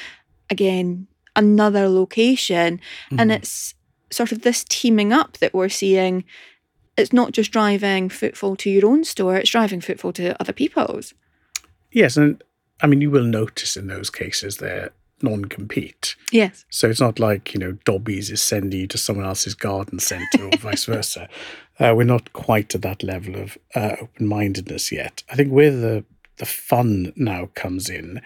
Again, 0.52 1.08
another 1.38 1.88
location. 1.88 2.82
And 3.18 3.32
it's 3.32 3.74
sort 4.12 4.32
of 4.32 4.42
this 4.42 4.66
teaming 4.68 5.14
up 5.14 5.38
that 5.38 5.54
we're 5.54 5.70
seeing. 5.70 6.26
It's 6.98 7.14
not 7.14 7.32
just 7.32 7.52
driving 7.52 8.10
footfall 8.10 8.56
to 8.58 8.70
your 8.70 8.88
own 8.88 9.04
store, 9.04 9.38
it's 9.38 9.52
driving 9.52 9.82
footfall 9.82 10.14
to 10.14 10.40
other 10.42 10.54
people's. 10.54 11.14
Yes, 11.92 12.18
and 12.18 12.44
I 12.82 12.88
mean, 12.88 13.02
you 13.02 13.12
will 13.12 13.24
notice 13.24 13.78
in 13.78 13.88
those 13.88 14.10
cases 14.10 14.58
they're 14.58 14.92
non 15.22 15.46
compete. 15.46 16.16
Yes. 16.32 16.66
So 16.70 16.90
it's 16.90 17.00
not 17.00 17.20
like, 17.20 17.54
you 17.54 17.60
know, 17.60 17.74
Dobbies 17.86 18.30
is 18.30 18.42
sending 18.42 18.82
you 18.82 18.88
to 18.88 18.98
someone 18.98 19.26
else's 19.26 19.56
garden 19.56 20.00
centre 20.00 20.46
or 20.46 20.58
vice 20.58 20.86
versa. 20.94 21.30
Uh, 21.80 21.94
we're 21.96 22.04
not 22.04 22.34
quite 22.34 22.74
at 22.76 22.82
that 22.82 23.04
level 23.04 23.36
of 23.36 23.58
uh, 23.76 23.96
open 24.02 24.28
mindedness 24.28 24.92
yet. 24.92 25.24
I 25.30 25.36
think 25.36 25.52
where 25.52 25.72
the, 25.72 26.04
the 26.38 26.46
fun 26.46 27.14
now 27.16 27.50
comes 27.56 27.90
in 27.90 28.22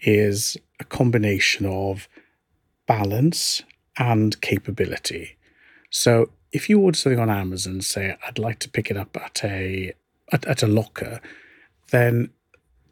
is 0.00 0.56
a 0.80 0.84
combination 0.84 1.66
of 1.66 2.08
balance 2.86 3.62
and 3.98 4.40
capability. 4.40 5.36
So 5.90 6.30
if 6.52 6.68
you 6.68 6.80
order 6.80 6.96
something 6.96 7.20
on 7.20 7.30
Amazon, 7.30 7.80
say, 7.80 8.16
I'd 8.26 8.38
like 8.38 8.58
to 8.60 8.70
pick 8.70 8.90
it 8.90 8.96
up 8.96 9.16
at 9.16 9.42
a 9.44 9.92
at, 10.32 10.46
at 10.46 10.62
a 10.62 10.66
locker, 10.66 11.20
then 11.90 12.30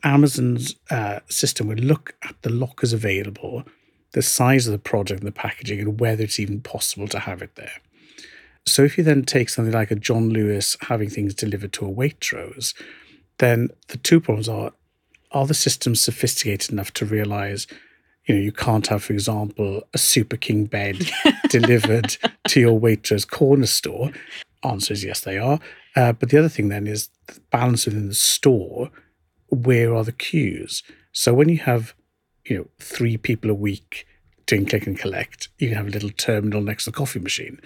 Amazon's 0.03 0.77
uh, 0.91 1.21
system 1.29 1.67
would 1.69 1.81
look 1.81 2.15
at 2.23 2.37
the 2.43 2.51
lockers 2.51 2.93
available, 2.93 3.65
the 4.13 4.23
size 4.23 4.67
of 4.67 4.73
the 4.73 4.79
product 4.79 5.21
and 5.21 5.27
the 5.27 5.33
packaging, 5.33 5.81
and 5.81 6.01
whether 6.01 6.23
it's 6.23 6.41
even 6.41 6.61
possible 6.61 7.09
to 7.09 7.19
have 7.19 7.43
it 7.43 7.57
there. 7.57 7.81
So 8.67 8.83
if 8.83 8.99
you 8.99 9.05
then 9.05 9.25
take 9.25 9.49
something 9.49 9.73
like 9.73 9.91
a 9.91 9.97
John 9.97 10.29
Lewis 10.31 10.77
having 10.83 11.09
things 11.09 11.35
delivered 11.35 11.73
to 11.75 11.87
a 11.87 11.93
Waitrose, 11.93 12.75
then 13.39 13.71
the 13.89 13.97
two 13.97 14.21
problems 14.21 14.49
are: 14.49 14.73
are 15.33 15.47
the 15.47 15.55
systems 15.55 16.01
sophisticated 16.01 16.71
enough 16.71 16.93
to 16.95 17.07
realize, 17.07 17.67
you 18.31 18.37
know, 18.37 18.43
you 18.43 18.53
can't 18.53 18.87
have, 18.87 19.03
for 19.03 19.13
example, 19.13 19.83
a 19.93 19.99
Super 19.99 20.37
King 20.37 20.67
bed 20.67 21.11
delivered 21.49 22.17
to 22.47 22.61
your 22.61 22.79
Waitrose 22.79 23.29
corner 23.29 23.67
store? 23.67 24.13
Answer 24.63 24.93
is 24.93 25.03
yes, 25.03 25.23
they 25.23 25.37
are. 25.37 25.59
Uh, 25.97 26.13
but 26.13 26.29
the 26.29 26.39
other 26.39 26.49
thing 26.49 26.69
then 26.69 26.87
is 26.87 27.09
the 27.27 27.41
balance 27.51 27.87
within 27.87 28.07
the 28.07 28.15
store. 28.15 28.93
Where 29.49 29.93
are 29.97 30.05
the 30.05 30.13
queues? 30.13 30.85
So 31.11 31.35
when 31.35 31.49
you 31.49 31.59
have, 31.59 31.93
you 32.45 32.57
know, 32.57 32.69
three 32.79 33.17
people 33.17 33.51
a 33.51 33.55
week 33.55 34.07
doing 34.47 34.65
click 34.65 34.87
and 34.87 34.97
collect, 34.97 35.49
you 35.59 35.67
can 35.67 35.77
have 35.79 35.89
a 35.89 35.91
little 35.91 36.11
terminal 36.11 36.61
next 36.61 36.85
to 36.85 36.93
the 36.93 36.97
coffee 36.97 37.19
machine. 37.19 37.61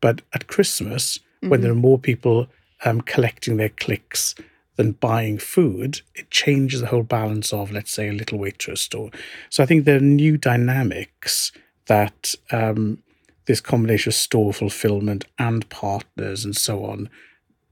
But 0.00 0.22
at 0.32 0.46
Christmas, 0.46 1.18
when 1.42 1.60
there 1.60 1.72
are 1.72 1.74
more 1.74 1.98
people 1.98 2.46
um, 2.86 3.02
collecting 3.02 3.58
their 3.58 3.68
clicks 3.68 4.34
than 4.76 4.92
buying 4.92 5.38
food, 5.38 6.00
it 6.14 6.30
changes 6.30 6.80
the 6.80 6.86
whole 6.86 7.02
balance 7.02 7.52
of, 7.52 7.72
let's 7.72 7.92
say, 7.92 8.08
a 8.08 8.12
little 8.12 8.38
Waitrose 8.38 8.78
store. 8.78 9.10
So 9.50 9.62
I 9.62 9.66
think 9.66 9.84
there 9.84 9.96
are 9.96 10.00
new 10.00 10.36
dynamics 10.36 11.52
that 11.86 12.34
um, 12.50 13.02
this 13.46 13.60
combination 13.60 14.10
of 14.10 14.14
store 14.14 14.52
fulfillment 14.52 15.24
and 15.38 15.68
partners 15.68 16.44
and 16.44 16.56
so 16.56 16.84
on 16.84 17.08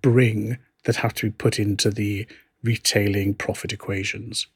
bring 0.02 0.58
that 0.84 0.96
have 0.96 1.14
to 1.14 1.26
be 1.26 1.30
put 1.30 1.58
into 1.58 1.90
the 1.90 2.26
retailing 2.62 3.34
profit 3.34 3.72
equations. 3.72 4.46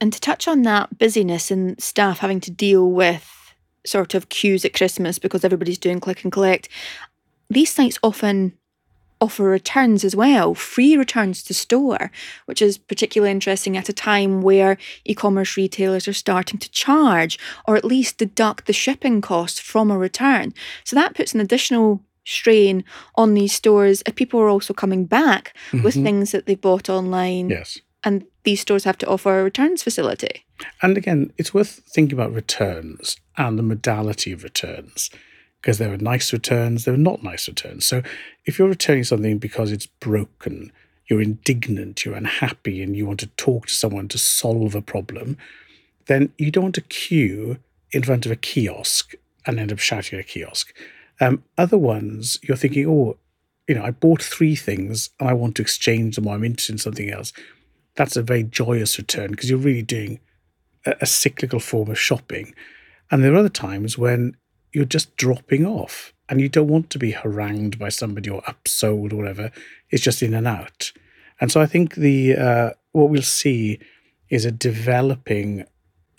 And 0.00 0.12
to 0.12 0.20
touch 0.20 0.48
on 0.48 0.62
that 0.62 0.98
busyness 0.98 1.50
and 1.50 1.80
staff 1.82 2.20
having 2.20 2.40
to 2.40 2.50
deal 2.50 2.90
with 2.90 3.54
sort 3.84 4.14
of 4.14 4.28
queues 4.28 4.64
at 4.64 4.74
Christmas 4.74 5.18
because 5.18 5.44
everybody's 5.44 5.78
doing 5.78 6.00
click 6.00 6.22
and 6.22 6.32
collect, 6.32 6.68
these 7.48 7.72
sites 7.72 7.98
often 8.02 8.56
offer 9.20 9.44
returns 9.44 10.04
as 10.04 10.16
well, 10.16 10.54
free 10.54 10.96
returns 10.96 11.42
to 11.44 11.54
store, 11.54 12.10
which 12.46 12.62
is 12.62 12.78
particularly 12.78 13.30
interesting 13.30 13.76
at 13.76 13.88
a 13.88 13.92
time 13.92 14.42
where 14.42 14.78
e 15.04 15.14
commerce 15.14 15.56
retailers 15.56 16.08
are 16.08 16.12
starting 16.12 16.58
to 16.58 16.70
charge 16.70 17.38
or 17.66 17.76
at 17.76 17.84
least 17.84 18.18
deduct 18.18 18.66
the 18.66 18.72
shipping 18.72 19.20
costs 19.20 19.60
from 19.60 19.90
a 19.90 19.98
return. 19.98 20.52
So 20.84 20.96
that 20.96 21.14
puts 21.14 21.34
an 21.34 21.40
additional 21.40 22.02
strain 22.24 22.84
on 23.16 23.34
these 23.34 23.52
stores 23.52 24.02
if 24.06 24.14
people 24.14 24.40
are 24.40 24.48
also 24.48 24.72
coming 24.72 25.04
back 25.04 25.54
mm-hmm. 25.70 25.82
with 25.82 25.94
things 25.94 26.32
that 26.32 26.46
they've 26.46 26.60
bought 26.60 26.88
online. 26.88 27.50
Yes. 27.50 27.78
And 28.02 28.24
these 28.44 28.60
stores 28.60 28.84
have 28.84 28.98
to 28.98 29.06
offer 29.06 29.40
a 29.40 29.44
returns 29.44 29.82
facility. 29.82 30.46
And 30.80 30.96
again, 30.96 31.32
it's 31.36 31.52
worth 31.52 31.82
thinking 31.92 32.18
about 32.18 32.32
returns 32.32 33.16
and 33.36 33.58
the 33.58 33.62
modality 33.62 34.32
of 34.32 34.42
returns 34.42 35.10
because 35.60 35.78
there 35.78 35.92
are 35.92 35.98
nice 35.98 36.32
returns, 36.32 36.84
there 36.84 36.94
are 36.94 36.98
not 36.98 37.22
nice 37.22 37.46
returns. 37.46 37.84
So 37.84 38.02
if 38.46 38.58
you're 38.58 38.68
returning 38.68 39.04
something 39.04 39.38
because 39.38 39.72
it's 39.72 39.86
broken, 39.86 40.72
you're 41.06 41.20
indignant, 41.20 42.04
you're 42.04 42.14
unhappy, 42.14 42.82
and 42.82 42.96
you 42.96 43.06
want 43.06 43.20
to 43.20 43.26
talk 43.26 43.66
to 43.66 43.72
someone 43.72 44.08
to 44.08 44.18
solve 44.18 44.74
a 44.74 44.80
problem, 44.80 45.36
then 46.06 46.32
you 46.38 46.50
don't 46.50 46.64
want 46.64 46.74
to 46.76 46.80
queue 46.82 47.58
in 47.92 48.02
front 48.02 48.24
of 48.24 48.32
a 48.32 48.36
kiosk 48.36 49.14
and 49.46 49.58
end 49.58 49.72
up 49.72 49.78
shouting 49.78 50.18
at 50.18 50.24
a 50.24 50.28
kiosk. 50.28 50.74
Um, 51.20 51.44
other 51.58 51.78
ones, 51.78 52.38
you're 52.42 52.56
thinking, 52.56 52.86
oh, 52.88 53.16
you 53.68 53.74
know, 53.74 53.84
I 53.84 53.90
bought 53.90 54.22
three 54.22 54.56
things 54.56 55.10
and 55.20 55.28
I 55.28 55.32
want 55.34 55.56
to 55.56 55.62
exchange 55.62 56.16
them 56.16 56.26
or 56.26 56.34
I'm 56.34 56.44
interested 56.44 56.72
in 56.72 56.78
something 56.78 57.10
else. 57.10 57.32
That's 57.96 58.16
a 58.16 58.22
very 58.22 58.42
joyous 58.42 58.96
return 58.98 59.32
because 59.32 59.50
you're 59.50 59.58
really 59.58 59.82
doing 59.82 60.20
a, 60.86 60.94
a 61.02 61.06
cyclical 61.06 61.60
form 61.60 61.90
of 61.90 61.98
shopping. 61.98 62.54
And 63.10 63.22
there 63.22 63.34
are 63.34 63.38
other 63.38 63.48
times 63.48 63.98
when 63.98 64.36
you're 64.72 64.84
just 64.84 65.16
dropping 65.16 65.66
off 65.66 66.12
and 66.28 66.40
you 66.40 66.48
don't 66.48 66.68
want 66.68 66.90
to 66.90 66.98
be 66.98 67.10
harangued 67.10 67.78
by 67.78 67.88
somebody 67.88 68.30
or 68.30 68.42
upsold 68.42 69.12
or 69.12 69.16
whatever. 69.16 69.50
It's 69.90 70.02
just 70.02 70.22
in 70.22 70.34
and 70.34 70.46
out. 70.46 70.92
And 71.40 71.50
so 71.50 71.60
I 71.60 71.66
think 71.66 71.96
the 71.96 72.36
uh, 72.36 72.70
what 72.92 73.10
we'll 73.10 73.22
see 73.22 73.80
is 74.28 74.44
a 74.44 74.52
developing 74.52 75.64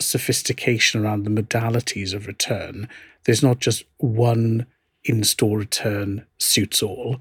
sophistication 0.00 1.02
around 1.02 1.24
the 1.24 1.42
modalities 1.42 2.12
of 2.12 2.26
return. 2.26 2.88
There's 3.24 3.42
not 3.42 3.60
just 3.60 3.84
one 3.98 4.66
in-store 5.04 5.58
return 5.58 6.26
suits 6.38 6.82
all. 6.82 7.20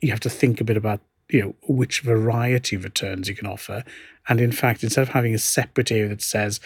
You 0.00 0.10
have 0.10 0.20
to 0.20 0.30
think 0.30 0.60
a 0.60 0.64
bit 0.64 0.76
about 0.76 1.00
you 1.28 1.42
know 1.42 1.54
which 1.66 2.00
variety 2.00 2.76
of 2.76 2.84
returns 2.84 3.28
you 3.28 3.34
can 3.34 3.46
offer, 3.46 3.82
and 4.28 4.40
in 4.40 4.52
fact, 4.52 4.84
instead 4.84 5.02
of 5.02 5.08
having 5.10 5.34
a 5.34 5.38
separate 5.38 5.90
area 5.90 6.08
that 6.08 6.22
says, 6.22 6.60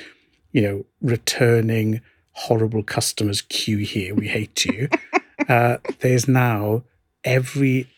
you 0.50 0.62
know, 0.62 0.84
returning 1.00 2.00
horrible 2.32 2.82
customers 2.82 3.42
queue 3.42 3.78
here, 3.78 4.14
we 4.14 4.28
hate 4.28 4.64
you. 4.64 4.88
uh, 5.48 5.78
there's 6.00 6.28
now 6.28 6.82
every 7.24 7.88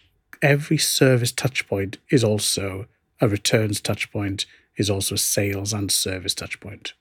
every 0.42 0.78
service 0.78 1.32
touchpoint 1.32 1.96
is 2.10 2.22
also 2.22 2.86
a 3.20 3.28
returns 3.28 3.80
touchpoint, 3.80 4.44
is 4.76 4.90
also 4.90 5.14
a 5.14 5.18
sales 5.18 5.72
and 5.72 5.90
service 5.90 6.34
touchpoint. 6.34 6.92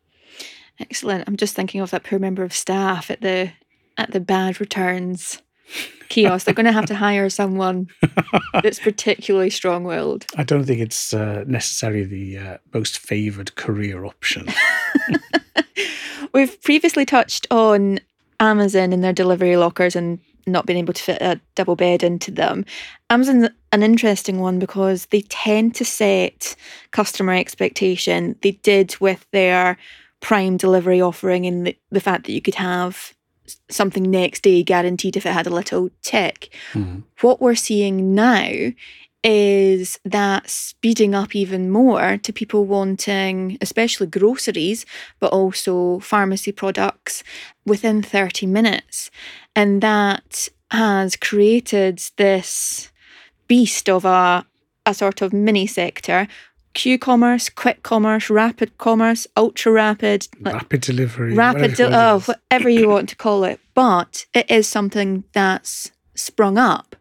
Excellent. 0.80 1.26
I'm 1.28 1.38
just 1.38 1.56
thinking 1.56 1.82
of 1.82 1.92
that 1.92 2.04
poor 2.04 2.20
member 2.20 2.44
of 2.44 2.54
staff 2.54 3.12
at 3.12 3.22
the 3.22 3.52
at 3.98 4.12
the 4.12 4.20
bad 4.20 4.60
returns 4.60 5.42
kiosk. 6.10 6.46
They're 6.46 6.54
going 6.54 6.66
to 6.66 6.72
have 6.72 6.86
to 6.88 6.96
hire 6.96 7.30
someone 7.30 7.88
that's 8.62 8.80
particularly 8.80 9.50
strong 9.50 9.84
willed. 9.84 10.26
I 10.36 10.44
don't 10.44 10.66
think 10.66 10.80
it's 10.80 11.14
uh, 11.14 11.44
necessarily 11.48 12.06
the 12.06 12.38
uh, 12.38 12.58
most 12.74 12.98
favoured 12.98 13.56
career 13.56 14.06
option. 14.06 14.48
We've 16.34 16.62
previously 16.62 17.06
touched 17.06 17.48
on 17.52 18.00
Amazon 18.40 18.92
and 18.94 19.04
their 19.04 19.14
delivery 19.14 19.56
lockers 19.56 19.96
and 19.96 20.20
not 20.46 20.66
being 20.66 20.80
able 20.80 20.94
to 20.94 21.02
fit 21.02 21.22
a 21.22 21.40
double 21.56 21.76
bed 21.76 22.04
into 22.04 22.32
them. 22.32 22.66
Amazon's 23.10 23.50
an 23.72 23.84
interesting 23.84 24.40
one 24.40 24.60
because 24.60 25.06
they 25.08 25.22
tend 25.22 25.76
to 25.76 25.86
set 25.86 26.56
customer 26.92 27.34
expectation. 27.34 28.36
They 28.42 28.52
did 28.52 28.96
with 29.00 29.26
their 29.32 29.78
prime 30.20 30.58
delivery 30.58 31.02
offering 31.02 31.46
and 31.46 31.68
the, 31.68 31.78
the 31.92 32.02
fact 32.02 32.26
that 32.26 32.34
you 32.34 32.42
could 32.42 32.56
have 32.56 33.14
something 33.70 34.10
next 34.10 34.44
day 34.44 34.64
guaranteed 34.64 35.18
if 35.18 35.26
it 35.26 35.34
had 35.34 35.48
a 35.48 35.54
little 35.54 35.90
tick. 36.02 36.54
Mm-hmm. 36.74 37.02
What 37.22 37.42
we're 37.42 37.56
seeing 37.56 38.16
now 38.16 38.72
is 39.24 40.00
that 40.04 40.50
speeding 40.50 41.16
up 41.16 41.36
even 41.36 41.70
more 41.70 42.18
to 42.18 42.34
people 42.34 42.66
wanting, 42.66 43.58
especially 43.62 44.08
groceries, 44.08 44.86
but 45.20 45.32
also 45.32 46.00
pharmacy 46.00 46.52
products 46.52 47.24
within 47.66 48.02
30 48.02 48.48
minutes. 48.48 49.10
And 49.56 49.82
that 49.82 50.50
has 50.72 51.16
created 51.16 52.02
this 52.18 52.92
beast 53.48 53.90
of 53.90 54.04
a, 54.04 54.46
a 54.86 54.94
sort 54.94 55.22
of 55.22 55.32
mini 55.32 55.68
sector 55.68 56.28
Q 56.74 56.98
commerce, 56.98 57.50
quick 57.50 57.84
commerce, 57.84 58.30
rapid 58.30 58.78
commerce, 58.78 59.28
ultra 59.38 59.72
rapid, 59.72 60.28
rapid 60.42 60.82
delivery, 60.82 61.34
rapid, 61.36 61.76
de- 61.76 61.96
oh, 61.96 62.20
whatever 62.22 62.70
you 62.70 62.90
want 62.90 63.10
to 63.10 63.16
call 63.16 63.44
it. 63.44 63.60
But 63.76 64.26
it 64.34 64.50
is 64.50 64.68
something 64.68 65.24
that's 65.34 65.92
sprung 66.16 66.58
up. 66.58 66.96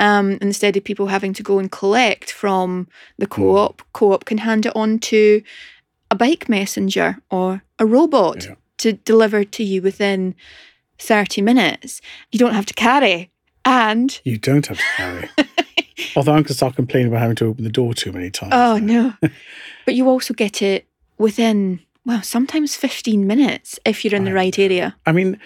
Um, 0.00 0.38
instead 0.40 0.76
of 0.76 0.84
people 0.84 1.06
having 1.06 1.32
to 1.34 1.42
go 1.42 1.58
and 1.58 1.70
collect 1.70 2.32
from 2.32 2.88
the 3.18 3.26
co 3.26 3.56
op, 3.56 3.82
mm. 3.82 3.84
co 3.92 4.12
op 4.12 4.24
can 4.24 4.38
hand 4.38 4.66
it 4.66 4.76
on 4.76 4.98
to 5.00 5.42
a 6.10 6.14
bike 6.14 6.48
messenger 6.48 7.18
or 7.30 7.62
a 7.78 7.86
robot 7.86 8.44
yeah. 8.44 8.54
to 8.78 8.92
deliver 8.92 9.44
to 9.44 9.64
you 9.64 9.82
within 9.82 10.34
30 10.98 11.42
minutes. 11.42 12.00
You 12.32 12.38
don't 12.38 12.54
have 12.54 12.66
to 12.66 12.74
carry. 12.74 13.30
And 13.64 14.20
you 14.24 14.36
don't 14.36 14.66
have 14.66 14.78
to 14.78 14.84
carry. 14.96 15.30
Although 16.16 16.32
I'm 16.32 16.38
going 16.38 16.44
to 16.44 16.54
start 16.54 16.76
complaining 16.76 17.08
about 17.08 17.20
having 17.20 17.36
to 17.36 17.46
open 17.46 17.64
the 17.64 17.70
door 17.70 17.94
too 17.94 18.12
many 18.12 18.30
times. 18.30 18.52
Oh, 18.54 18.78
no. 18.78 19.14
but 19.86 19.94
you 19.94 20.08
also 20.08 20.34
get 20.34 20.60
it 20.60 20.86
within, 21.18 21.80
well, 22.04 22.22
sometimes 22.22 22.76
15 22.76 23.26
minutes 23.26 23.78
if 23.86 24.04
you're 24.04 24.14
in 24.14 24.24
the 24.24 24.32
I 24.32 24.34
right 24.34 24.58
area. 24.58 24.96
I 25.06 25.12
mean, 25.12 25.40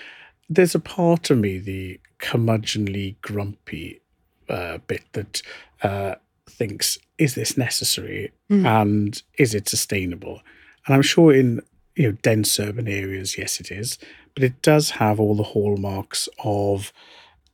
there's 0.50 0.74
a 0.74 0.80
part 0.80 1.30
of 1.30 1.38
me, 1.38 1.58
the 1.58 2.00
curmudgeonly, 2.20 3.16
grumpy 3.22 4.00
uh, 4.48 4.78
bit 4.86 5.04
that 5.12 5.42
uh, 5.82 6.14
thinks, 6.48 6.98
is 7.18 7.34
this 7.34 7.56
necessary? 7.56 8.32
Mm. 8.50 8.66
And 8.66 9.22
is 9.38 9.54
it 9.54 9.68
sustainable? 9.68 10.40
And 10.86 10.94
I'm 10.94 11.02
sure 11.02 11.32
in 11.32 11.60
you 11.96 12.04
know 12.04 12.12
dense 12.22 12.58
urban 12.60 12.88
areas, 12.88 13.36
yes, 13.36 13.60
it 13.60 13.70
is. 13.70 13.98
But 14.34 14.44
it 14.44 14.62
does 14.62 14.90
have 14.90 15.18
all 15.18 15.34
the 15.34 15.42
hallmarks 15.42 16.28
of 16.44 16.92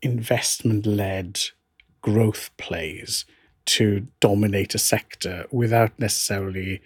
investment 0.02 0.86
led 0.86 1.40
growth 2.02 2.50
plays 2.58 3.24
to 3.64 4.06
dominate 4.20 4.74
a 4.74 4.78
sector 4.78 5.46
without 5.50 5.98
necessarily 5.98 6.82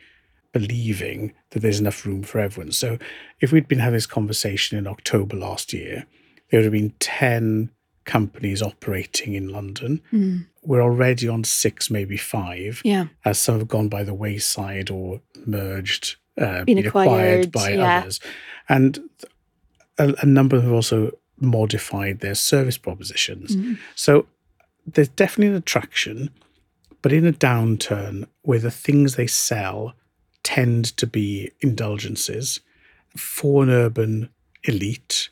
believing 0.53 1.35
that 1.51 1.61
there's 1.61 1.81
enough 1.81 2.07
room 2.07 2.23
for 2.23 2.39
everyone. 2.39 2.73
So 2.73 2.99
if 3.41 3.51
we'd 3.51 3.69
been 3.69 3.81
having 3.81 3.97
this 3.97 4.07
conversation 4.07 4.79
in 4.79 4.87
October 4.87 5.37
last 5.37 5.73
year, 5.73 6.07
there 6.51 6.61
would 6.61 6.65
have 6.65 6.73
been 6.73 6.95
10 6.99 7.71
companies 8.05 8.63
operating 8.63 9.35
in 9.35 9.49
London. 9.49 10.01
Mm. 10.13 10.47
We're 10.63 10.83
already 10.83 11.29
on 11.29 11.45
six, 11.45 11.91
maybe 11.91 12.17
five, 12.17 12.81
yeah. 12.85 13.07
as 13.25 13.39
some 13.39 13.59
have 13.59 13.69
gone 13.69 13.89
by 13.89 14.03
the 14.03 14.15
wayside 14.15 14.91
or 14.91 15.21
merged, 15.47 16.17
uh, 16.41 16.65
been, 16.65 16.77
been 16.77 16.87
acquired, 16.87 17.47
acquired, 17.47 17.53
by 17.53 17.69
yeah. 17.71 17.99
others. 17.99 18.21
And 18.69 18.99
a, 19.99 20.15
a, 20.23 20.27
number 20.27 20.61
have 20.61 20.73
also 20.73 21.13
modified 21.39 22.21
their 22.21 22.35
service 22.35 22.79
propositions. 22.79 23.55
Mm. 23.55 23.79
So 23.95 24.27
there's 24.87 25.09
definitely 25.09 25.49
an 25.49 25.57
attraction, 25.57 26.31
but 27.03 27.13
in 27.13 27.27
a 27.27 27.33
downturn 27.33 28.27
where 28.43 28.59
the 28.59 28.71
things 28.71 29.17
they 29.17 29.27
sell 29.27 29.95
tend 30.43 30.97
to 30.97 31.07
be 31.07 31.51
indulgences 31.61 32.61
for 33.17 33.63
an 33.63 33.71
urban 33.71 34.31
elite 34.65 35.29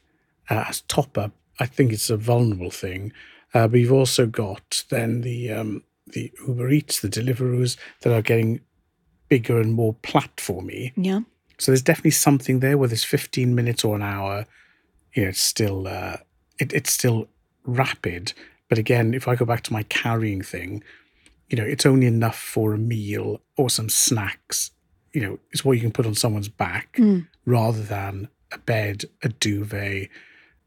uh, 0.50 0.64
as 0.68 0.82
top 0.82 1.16
up, 1.18 1.32
I 1.60 1.66
think 1.66 1.92
it's 1.92 2.10
a 2.10 2.16
vulnerable 2.16 2.70
thing. 2.70 3.12
Uh, 3.54 3.66
but 3.68 3.80
you've 3.80 3.92
also 3.92 4.26
got 4.26 4.84
then 4.90 5.22
the 5.22 5.50
um, 5.52 5.82
the 6.06 6.32
Uber 6.46 6.68
Eats, 6.70 7.00
the 7.00 7.08
Deliveroo's 7.08 7.76
that 8.02 8.12
are 8.12 8.22
getting 8.22 8.60
bigger 9.28 9.60
and 9.60 9.72
more 9.72 9.94
platformy. 10.02 10.92
Yeah. 10.96 11.20
So 11.58 11.72
there's 11.72 11.82
definitely 11.82 12.10
something 12.12 12.60
there 12.60 12.76
where 12.76 12.88
there's 12.88 13.02
15 13.04 13.54
minutes 13.54 13.82
or 13.84 13.96
an 13.96 14.02
hour. 14.02 14.46
You 15.14 15.22
know, 15.22 15.28
it's 15.30 15.40
still 15.40 15.88
uh, 15.88 16.18
it, 16.58 16.72
it's 16.72 16.92
still 16.92 17.28
rapid, 17.64 18.32
but 18.68 18.78
again, 18.78 19.14
if 19.14 19.26
I 19.26 19.34
go 19.36 19.44
back 19.44 19.62
to 19.64 19.72
my 19.72 19.82
carrying 19.84 20.42
thing, 20.42 20.82
you 21.48 21.56
know, 21.56 21.64
it's 21.64 21.86
only 21.86 22.06
enough 22.06 22.38
for 22.38 22.74
a 22.74 22.78
meal 22.78 23.40
or 23.56 23.70
some 23.70 23.88
snacks. 23.88 24.70
You 25.12 25.22
know, 25.22 25.38
it's 25.50 25.64
what 25.64 25.72
you 25.72 25.80
can 25.80 25.92
put 25.92 26.04
on 26.06 26.14
someone's 26.14 26.48
back 26.48 26.96
Mm. 26.98 27.26
rather 27.46 27.82
than 27.82 28.28
a 28.52 28.58
bed, 28.58 29.04
a 29.22 29.30
duvet, 29.30 30.08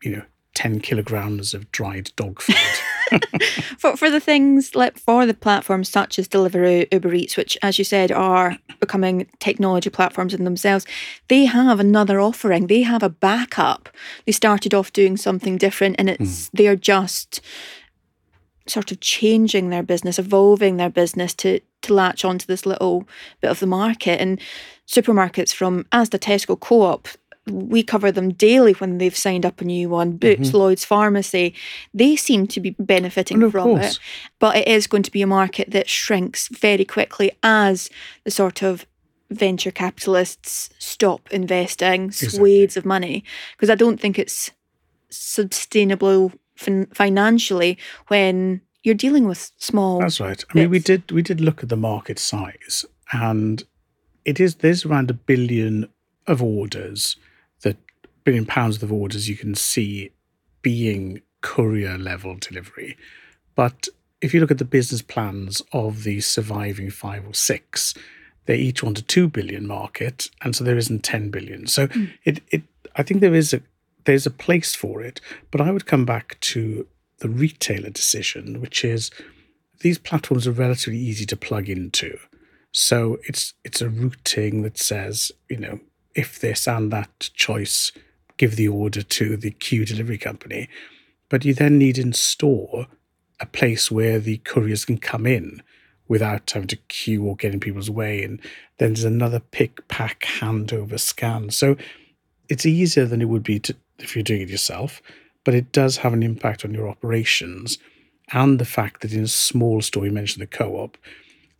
you 0.04 0.12
know, 0.12 0.24
10 0.56 0.80
kilograms 0.82 1.54
of 1.54 1.72
dried 1.72 2.12
dog 2.16 2.42
food. 2.42 2.56
for 3.78 3.98
for 3.98 4.10
the 4.10 4.20
things 4.20 4.76
like 4.76 4.98
for 4.98 5.26
the 5.26 5.34
platforms 5.34 5.90
such 5.90 6.20
as 6.20 6.28
Deliveroo, 6.28 6.88
Uber 6.92 7.14
Eats, 7.14 7.38
which 7.38 7.58
as 7.62 7.78
you 7.78 7.84
said 7.84 8.12
are 8.12 8.58
becoming 8.80 9.28
technology 9.40 9.90
platforms 9.90 10.34
in 10.34 10.44
themselves, 10.44 10.86
they 11.28 11.46
have 11.46 11.80
another 11.80 12.20
offering. 12.20 12.68
They 12.68 12.82
have 12.84 13.04
a 13.04 13.10
backup. 13.10 13.90
They 14.26 14.32
started 14.32 14.74
off 14.74 14.94
doing 14.94 15.18
something 15.18 15.58
different, 15.58 15.96
and 16.00 16.10
it's 16.10 16.48
hmm. 16.48 16.58
they're 16.58 16.76
just 16.76 17.42
sort 18.68 18.92
of 18.92 19.00
changing 19.00 19.70
their 19.70 19.84
business, 19.84 20.20
evolving 20.20 20.78
their 20.78 20.90
business 20.90 21.34
to 21.36 21.60
to 21.82 21.94
latch 21.94 22.26
onto 22.26 22.46
this 22.46 22.66
little 22.66 23.08
bit 23.42 23.50
of 23.50 23.60
the 23.60 23.68
market. 23.68 24.20
And 24.22 24.40
supermarkets 24.88 25.54
from 25.54 25.86
Asda, 25.86 26.20
Tesco, 26.20 26.60
Co-op, 26.60 27.08
we 27.50 27.84
cover 27.84 28.12
them 28.12 28.34
daily 28.34 28.74
when 28.74 28.98
they've 28.98 29.16
signed 29.16 29.46
up 29.46 29.62
a 29.62 29.66
new 29.66 29.90
one. 29.90 30.18
Boots, 30.18 30.50
mm-hmm. 30.50 30.58
Lloyd's 30.58 30.86
Pharmacy, 30.86 31.54
they 31.94 32.16
seem 32.16 32.48
to 32.48 32.60
be 32.60 32.76
benefiting 32.80 33.42
oh, 33.42 33.46
And 33.46 33.52
from 33.52 33.64
course. 33.64 33.96
it. 33.96 34.00
But 34.40 34.58
it 34.58 34.68
is 34.68 34.88
going 34.88 35.04
to 35.04 35.12
be 35.12 35.22
a 35.22 35.28
market 35.28 35.72
that 35.72 35.90
shrinks 35.90 36.48
very 36.50 36.86
quickly 36.86 37.32
as 37.44 37.90
the 38.24 38.32
sort 38.32 38.62
of 38.62 38.86
venture 39.30 39.72
capitalists 39.72 40.70
stop 40.80 41.30
investing 41.32 42.06
Exactly. 42.06 42.38
swathes 42.38 42.78
of 42.78 42.86
money. 42.86 43.24
Because 43.56 43.70
I 43.70 43.76
don't 43.76 44.00
think 44.00 44.18
it's 44.18 44.52
sustainable 45.10 46.32
fin- 46.56 46.88
financially 46.94 47.78
when 48.08 48.62
you're 48.84 48.96
dealing 48.96 49.28
with 49.28 49.52
small. 49.58 50.00
That's 50.00 50.20
right. 50.20 50.44
I 50.50 50.58
mean, 50.58 50.70
we 50.70 50.80
did 50.80 51.12
we 51.12 51.22
did 51.22 51.42
look 51.42 51.64
at 51.64 51.70
the 51.70 51.78
market 51.78 52.20
size, 52.20 52.86
and 53.12 53.64
it 54.26 54.40
is 54.40 54.56
there's 54.56 54.86
around 54.86 55.10
a 55.10 55.14
billion 55.14 55.90
of 56.28 56.42
orders, 56.42 57.18
billion 58.30 58.46
pounds 58.46 58.84
of 58.84 58.94
orders 58.94 59.28
you 59.28 59.36
can 59.36 59.56
see 59.56 60.12
being 60.62 61.20
courier 61.42 61.98
level 61.98 62.38
delivery. 62.40 62.96
But 63.56 63.88
if 64.22 64.36
you 64.36 64.40
look 64.40 64.52
at 64.52 64.60
the 64.60 64.66
business 64.66 65.02
plans 65.02 65.64
of 65.74 66.04
the 66.04 66.22
surviving 66.22 66.92
five 66.92 67.26
or 67.26 67.34
six, 67.34 67.96
they 68.46 68.56
each 68.56 68.84
want 68.84 69.00
a 69.00 69.02
two 69.02 69.28
billion 69.28 69.66
market, 69.66 70.30
and 70.44 70.56
so 70.56 70.64
there 70.64 70.78
isn't 70.78 71.04
ten 71.04 71.32
billion. 71.32 71.66
So 71.66 71.88
hmm. 71.88 72.06
it 72.24 72.44
it 72.52 72.62
I 72.96 73.02
think 73.02 73.22
there 73.22 73.34
is 73.34 73.52
a 73.52 73.64
there's 74.06 74.28
a 74.28 74.32
place 74.46 74.76
for 74.76 75.02
it, 75.02 75.20
but 75.50 75.60
I 75.60 75.72
would 75.72 75.88
come 75.88 76.06
back 76.06 76.40
to 76.42 76.86
the 77.18 77.30
retailer 77.30 77.90
decision, 77.90 78.62
which 78.62 78.86
is 78.86 79.10
these 79.80 79.98
platforms 79.98 80.46
are 80.46 80.52
relatively 80.52 81.00
easy 81.00 81.26
to 81.26 81.36
plug 81.36 81.68
into. 81.68 82.16
So 82.72 83.18
it's 83.24 83.56
it's 83.64 83.82
a 83.82 83.90
routing 83.90 84.62
that 84.62 84.78
says, 84.78 85.32
you 85.50 85.58
know, 85.58 85.80
if 86.14 86.40
this 86.40 86.68
and 86.68 86.92
that 86.92 87.32
choice, 87.34 87.92
give 88.40 88.56
the 88.56 88.68
order 88.68 89.04
to 89.04 89.38
the 89.38 89.52
queue 89.52 89.86
delivery 89.86 90.18
company. 90.18 90.68
But 91.28 91.46
you 91.46 91.54
then 91.54 91.78
need 91.78 92.00
in 92.00 92.14
store 92.14 92.88
a 93.40 93.46
place 93.46 93.92
where 93.92 94.18
the 94.18 94.38
couriers 94.38 94.86
can 94.86 94.98
come 94.98 95.28
in 95.28 95.62
without 96.08 96.50
having 96.50 96.68
to 96.70 96.76
queue 96.76 97.24
or 97.24 97.36
get 97.36 97.54
in 97.54 97.60
people's 97.60 97.90
way. 97.90 98.24
And 98.24 98.42
then 98.80 98.94
there's 98.94 99.04
another 99.04 99.40
pick, 99.40 99.88
pack, 99.88 100.22
handover, 100.22 101.00
scan. 101.00 101.52
So 101.52 101.78
it's 102.48 102.66
easier 102.66 103.06
than 103.06 103.22
it 103.22 103.30
would 103.30 103.44
be 103.44 103.60
to, 103.60 103.76
if 104.00 104.16
you're 104.16 104.24
doing 104.24 104.42
it 104.42 104.50
yourself, 104.50 105.02
but 105.44 105.54
it 105.54 105.72
does 105.72 105.98
have 105.98 106.14
an 106.14 106.24
impact 106.24 106.66
on 106.66 106.74
your 106.74 106.90
operations. 106.90 107.78
And 108.32 108.58
the 108.58 108.66
fact 108.66 109.02
that 109.02 109.14
in 109.14 109.24
a 109.24 109.28
small 109.28 109.82
store, 109.82 110.06
you 110.06 110.12
mentioned 110.12 110.42
the 110.42 110.48
co 110.48 110.78
op, 110.78 110.98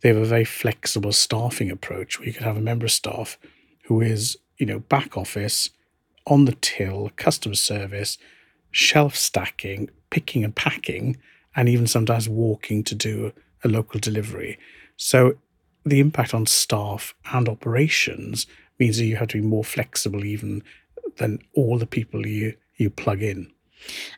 they 0.00 0.08
have 0.08 0.18
a 0.18 0.24
very 0.24 0.44
flexible 0.44 1.12
staffing 1.12 1.70
approach 1.70 2.18
where 2.18 2.26
you 2.26 2.32
could 2.32 2.42
have 2.42 2.56
a 2.56 2.62
member 2.62 2.86
of 2.86 2.92
staff 2.92 3.38
who 3.84 4.00
is, 4.00 4.38
you 4.56 4.66
know, 4.66 4.78
back 4.78 5.16
office, 5.16 5.70
on 6.26 6.44
the 6.44 6.56
till, 6.60 7.10
customer 7.16 7.54
service, 7.54 8.18
shelf 8.70 9.16
stacking, 9.16 9.90
picking 10.10 10.44
and 10.44 10.54
packing, 10.54 11.16
and 11.56 11.68
even 11.68 11.86
sometimes 11.86 12.28
walking 12.28 12.84
to 12.84 12.94
do 12.94 13.32
a 13.64 13.68
local 13.68 14.00
delivery. 14.00 14.58
So 14.96 15.36
the 15.84 16.00
impact 16.00 16.34
on 16.34 16.46
staff 16.46 17.14
and 17.32 17.48
operations 17.48 18.46
means 18.78 18.98
that 18.98 19.04
you 19.04 19.16
have 19.16 19.28
to 19.28 19.40
be 19.40 19.46
more 19.46 19.64
flexible 19.64 20.24
even 20.24 20.62
than 21.16 21.40
all 21.54 21.78
the 21.78 21.86
people 21.86 22.26
you 22.26 22.54
you 22.76 22.90
plug 22.90 23.22
in. 23.22 23.50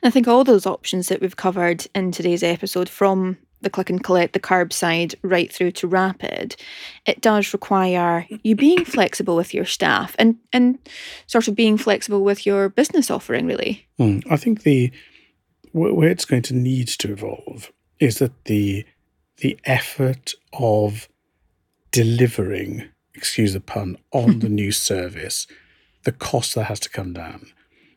I 0.02 0.10
think 0.10 0.28
all 0.28 0.44
those 0.44 0.66
options 0.66 1.08
that 1.08 1.20
we've 1.20 1.36
covered 1.36 1.86
in 1.94 2.12
today's 2.12 2.42
episode, 2.42 2.88
from 2.88 3.38
the 3.62 3.70
click 3.70 3.90
and 3.90 4.02
collect, 4.02 4.32
the 4.32 4.40
curbside, 4.40 5.14
right 5.22 5.52
through 5.52 5.72
to 5.72 5.86
rapid, 5.86 6.56
it 7.06 7.20
does 7.20 7.52
require 7.52 8.26
you 8.42 8.54
being 8.54 8.84
flexible 8.84 9.36
with 9.36 9.54
your 9.54 9.64
staff 9.64 10.14
and 10.18 10.36
and 10.52 10.78
sort 11.26 11.48
of 11.48 11.54
being 11.54 11.78
flexible 11.78 12.22
with 12.22 12.46
your 12.46 12.68
business 12.68 13.10
offering, 13.10 13.46
really. 13.46 13.86
Hmm. 13.98 14.20
I 14.30 14.36
think 14.36 14.62
the 14.62 14.92
wh- 15.72 15.94
where 15.94 16.10
it's 16.10 16.24
going 16.24 16.42
to 16.42 16.54
need 16.54 16.88
to 16.88 17.12
evolve 17.12 17.72
is 17.98 18.18
that 18.18 18.44
the 18.44 18.84
the 19.38 19.58
effort 19.64 20.34
of 20.52 21.08
delivering, 21.90 22.88
excuse 23.14 23.52
the 23.52 23.60
pun, 23.60 23.96
on 24.12 24.40
the 24.40 24.48
new 24.60 24.72
service, 24.72 25.46
the 26.04 26.12
cost 26.12 26.54
that 26.54 26.64
has 26.64 26.80
to 26.80 26.88
come 26.88 27.12
down. 27.12 27.52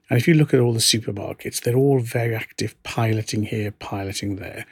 And 0.10 0.20
if 0.20 0.28
you 0.28 0.36
look 0.36 0.54
at 0.54 0.60
all 0.60 0.74
the 0.74 0.80
supermarkets, 0.80 1.62
they're 1.62 1.76
all 1.76 2.00
very 2.00 2.36
active, 2.36 2.82
piloting 2.84 3.44
here, 3.44 3.72
piloting 3.72 4.36
there, 4.36 4.66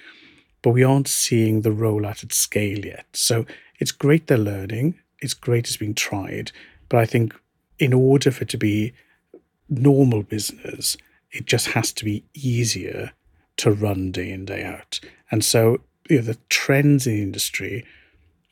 but 0.64 0.72
we 0.72 0.84
aren't 0.84 1.08
seeing 1.08 1.62
the 1.62 1.70
rollout 1.70 2.24
at 2.24 2.34
scale 2.34 2.84
yet. 2.84 3.06
So 3.14 3.46
it's 3.80 3.92
great 3.92 4.26
they're 4.26 4.38
learning, 4.38 5.00
it's 5.20 5.36
great 5.36 5.68
it's 5.68 5.78
being 5.78 5.94
tried, 5.94 6.52
but 6.90 7.00
I 7.00 7.06
think 7.06 7.36
in 7.78 7.94
order 7.94 8.32
for 8.32 8.44
it 8.44 8.50
to 8.50 8.58
be 8.58 8.94
normal 9.70 10.24
business, 10.24 10.98
it 11.32 11.46
just 11.46 11.68
has 11.68 11.92
to 11.94 12.06
be 12.06 12.24
easier 12.34 13.12
to 13.58 13.72
run 13.72 14.12
day 14.12 14.32
in, 14.32 14.46
day 14.46 14.64
out. 14.64 15.00
And 15.30 15.44
so 15.44 15.82
you 16.10 16.18
know, 16.18 16.24
the 16.24 16.38
trends 16.50 17.06
in 17.06 17.16
the 17.16 17.22
industry 17.22 17.86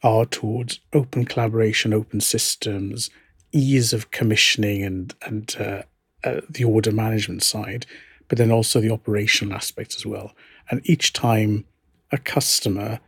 are 0.04 0.26
towards 0.26 0.80
open 0.94 1.26
collaboration, 1.26 1.94
open 1.94 2.20
systems, 2.22 3.10
ease 3.52 3.94
of 3.94 4.12
commissioning 4.12 4.84
and, 4.84 5.14
and 5.26 5.56
uh, 5.60 5.82
uh, 6.24 6.42
the 6.50 6.64
order 6.64 6.92
management 6.92 7.44
side, 7.44 7.86
but 8.28 8.38
then 8.38 8.52
also 8.52 8.82
the 8.82 8.92
operational 8.92 9.54
aspects 9.54 9.96
as 9.96 10.06
well. 10.06 10.34
And 10.70 10.82
each 10.90 11.14
time 11.14 11.66
a 12.12 12.18
customer 12.18 13.00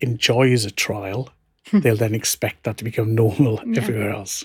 enjoys 0.00 0.64
a 0.64 0.70
trial, 0.70 1.30
hmm. 1.70 1.80
they'll 1.80 1.96
then 1.96 2.14
expect 2.14 2.64
that 2.64 2.76
to 2.78 2.84
become 2.84 3.14
normal 3.14 3.60
everywhere 3.76 4.10
else. 4.10 4.44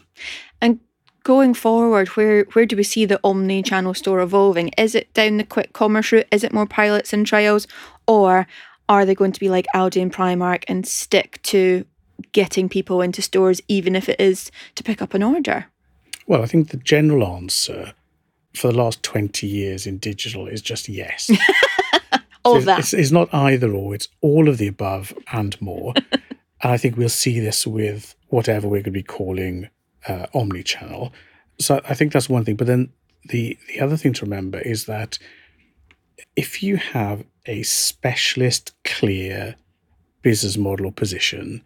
And 0.61 0.79
going 1.23 1.53
forward, 1.53 2.09
where 2.09 2.43
where 2.53 2.65
do 2.65 2.77
we 2.77 2.83
see 2.83 3.05
the 3.05 3.19
omni-channel 3.23 3.93
store 3.93 4.21
evolving? 4.21 4.69
Is 4.77 4.95
it 4.95 5.13
down 5.13 5.37
the 5.37 5.43
quick 5.43 5.73
commerce 5.73 6.11
route? 6.11 6.27
Is 6.31 6.43
it 6.43 6.53
more 6.53 6.67
pilots 6.67 7.13
and 7.13 7.25
trials, 7.25 7.67
or 8.07 8.47
are 8.89 9.05
they 9.05 9.15
going 9.15 9.33
to 9.33 9.39
be 9.39 9.49
like 9.49 9.65
Aldi 9.75 10.01
and 10.01 10.13
Primark 10.13 10.63
and 10.67 10.87
stick 10.87 11.41
to 11.43 11.85
getting 12.31 12.69
people 12.69 13.01
into 13.01 13.21
stores, 13.21 13.61
even 13.67 13.95
if 13.95 14.09
it 14.09 14.19
is 14.19 14.51
to 14.75 14.83
pick 14.83 15.01
up 15.01 15.13
an 15.13 15.23
order? 15.23 15.65
Well, 16.25 16.43
I 16.43 16.45
think 16.45 16.69
the 16.69 16.77
general 16.77 17.25
answer 17.25 17.93
for 18.53 18.71
the 18.71 18.77
last 18.77 19.03
20 19.03 19.45
years 19.45 19.85
in 19.85 19.97
digital 19.97 20.47
is 20.47 20.61
just 20.61 20.89
yes. 20.89 21.29
All 22.47 22.53
So 22.53 22.59
of 22.59 22.65
that. 22.65 22.79
It's, 22.79 22.93
it's 22.93 23.11
not 23.11 23.33
either 23.33 23.73
or, 23.73 23.93
it's 23.93 24.07
all 24.21 24.49
of 24.49 24.57
the 24.57 24.67
above 24.67 25.13
and 25.31 25.59
more. 25.61 25.93
and 26.11 26.71
I 26.71 26.77
think 26.77 26.97
we'll 26.97 27.09
see 27.09 27.39
this 27.39 27.67
with 27.67 28.15
whatever 28.29 28.67
we're 28.67 28.77
going 28.77 28.85
to 28.85 28.91
be 28.91 29.03
calling 29.03 29.69
uh, 30.07 30.27
omni-channel. 30.33 31.13
So 31.59 31.81
I 31.87 31.93
think 31.93 32.11
that's 32.11 32.29
one 32.29 32.45
thing. 32.45 32.55
But 32.55 32.67
then 32.67 32.91
the, 33.29 33.57
the 33.67 33.81
other 33.81 33.97
thing 33.97 34.13
to 34.13 34.25
remember 34.25 34.59
is 34.59 34.85
that 34.85 35.17
if 36.35 36.63
you 36.63 36.77
have 36.77 37.23
a 37.45 37.63
specialist, 37.63 38.73
clear 38.83 39.55
business 40.21 40.57
model 40.57 40.87
or 40.87 40.91
position, 40.91 41.63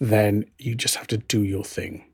then 0.00 0.44
you 0.58 0.74
just 0.74 0.96
have 0.96 1.06
to 1.08 1.18
do 1.18 1.42
your 1.42 1.64
thing. 1.64 2.04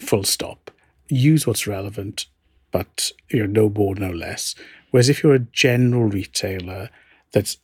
Full 0.00 0.24
stop. 0.24 0.70
Use 1.08 1.46
what's 1.46 1.66
relevant, 1.66 2.26
but 2.70 3.10
you 3.30 3.40
know, 3.46 3.62
no 3.62 3.68
more, 3.68 3.94
no 3.94 4.10
less. 4.10 4.54
Whereas 4.90 5.08
if 5.08 5.22
you're 5.22 5.34
a 5.34 5.38
general 5.38 6.04
retailer 6.08 6.90
that's 7.32 7.58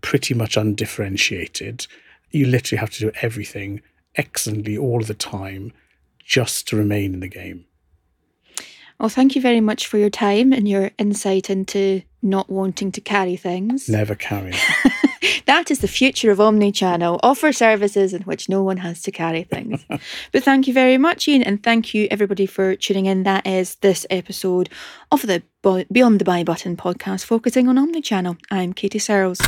pretty 0.00 0.34
much 0.34 0.56
undifferentiated, 0.56 1.86
you 2.30 2.46
literally 2.46 2.78
have 2.78 2.90
to 2.90 3.00
do 3.00 3.12
everything 3.22 3.80
excellently 4.16 4.76
all 4.76 5.00
the 5.00 5.14
time 5.14 5.72
just 6.18 6.68
to 6.68 6.76
remain 6.76 7.14
in 7.14 7.20
the 7.20 7.28
game. 7.28 7.66
Well, 8.98 9.08
thank 9.08 9.34
you 9.34 9.42
very 9.42 9.60
much 9.60 9.86
for 9.86 9.98
your 9.98 10.10
time 10.10 10.52
and 10.52 10.68
your 10.68 10.90
insight 10.98 11.50
into 11.50 12.02
not 12.22 12.48
wanting 12.48 12.92
to 12.92 13.00
carry 13.00 13.36
things. 13.36 13.88
Never 13.88 14.14
carry. 14.14 14.54
That 15.46 15.70
is 15.70 15.80
the 15.80 15.88
future 15.88 16.30
of 16.30 16.38
Omnichannel. 16.38 17.20
Offer 17.22 17.52
services 17.52 18.14
in 18.14 18.22
which 18.22 18.48
no 18.48 18.62
one 18.62 18.78
has 18.78 19.02
to 19.02 19.10
carry 19.10 19.44
things. 19.44 19.84
but 20.32 20.42
thank 20.42 20.66
you 20.66 20.72
very 20.72 20.96
much, 20.96 21.28
Ian, 21.28 21.42
and 21.42 21.62
thank 21.62 21.92
you 21.94 22.08
everybody 22.10 22.46
for 22.46 22.76
tuning 22.76 23.06
in. 23.06 23.24
That 23.24 23.46
is 23.46 23.76
this 23.76 24.06
episode 24.10 24.70
of 25.12 25.22
the 25.22 25.42
Beyond 25.92 26.20
the 26.20 26.24
Buy 26.24 26.44
Button 26.44 26.76
podcast 26.76 27.24
focusing 27.24 27.68
on 27.68 27.76
Omnichannel. 27.76 28.38
I'm 28.50 28.72
Katie 28.72 28.98
Searles. 28.98 29.40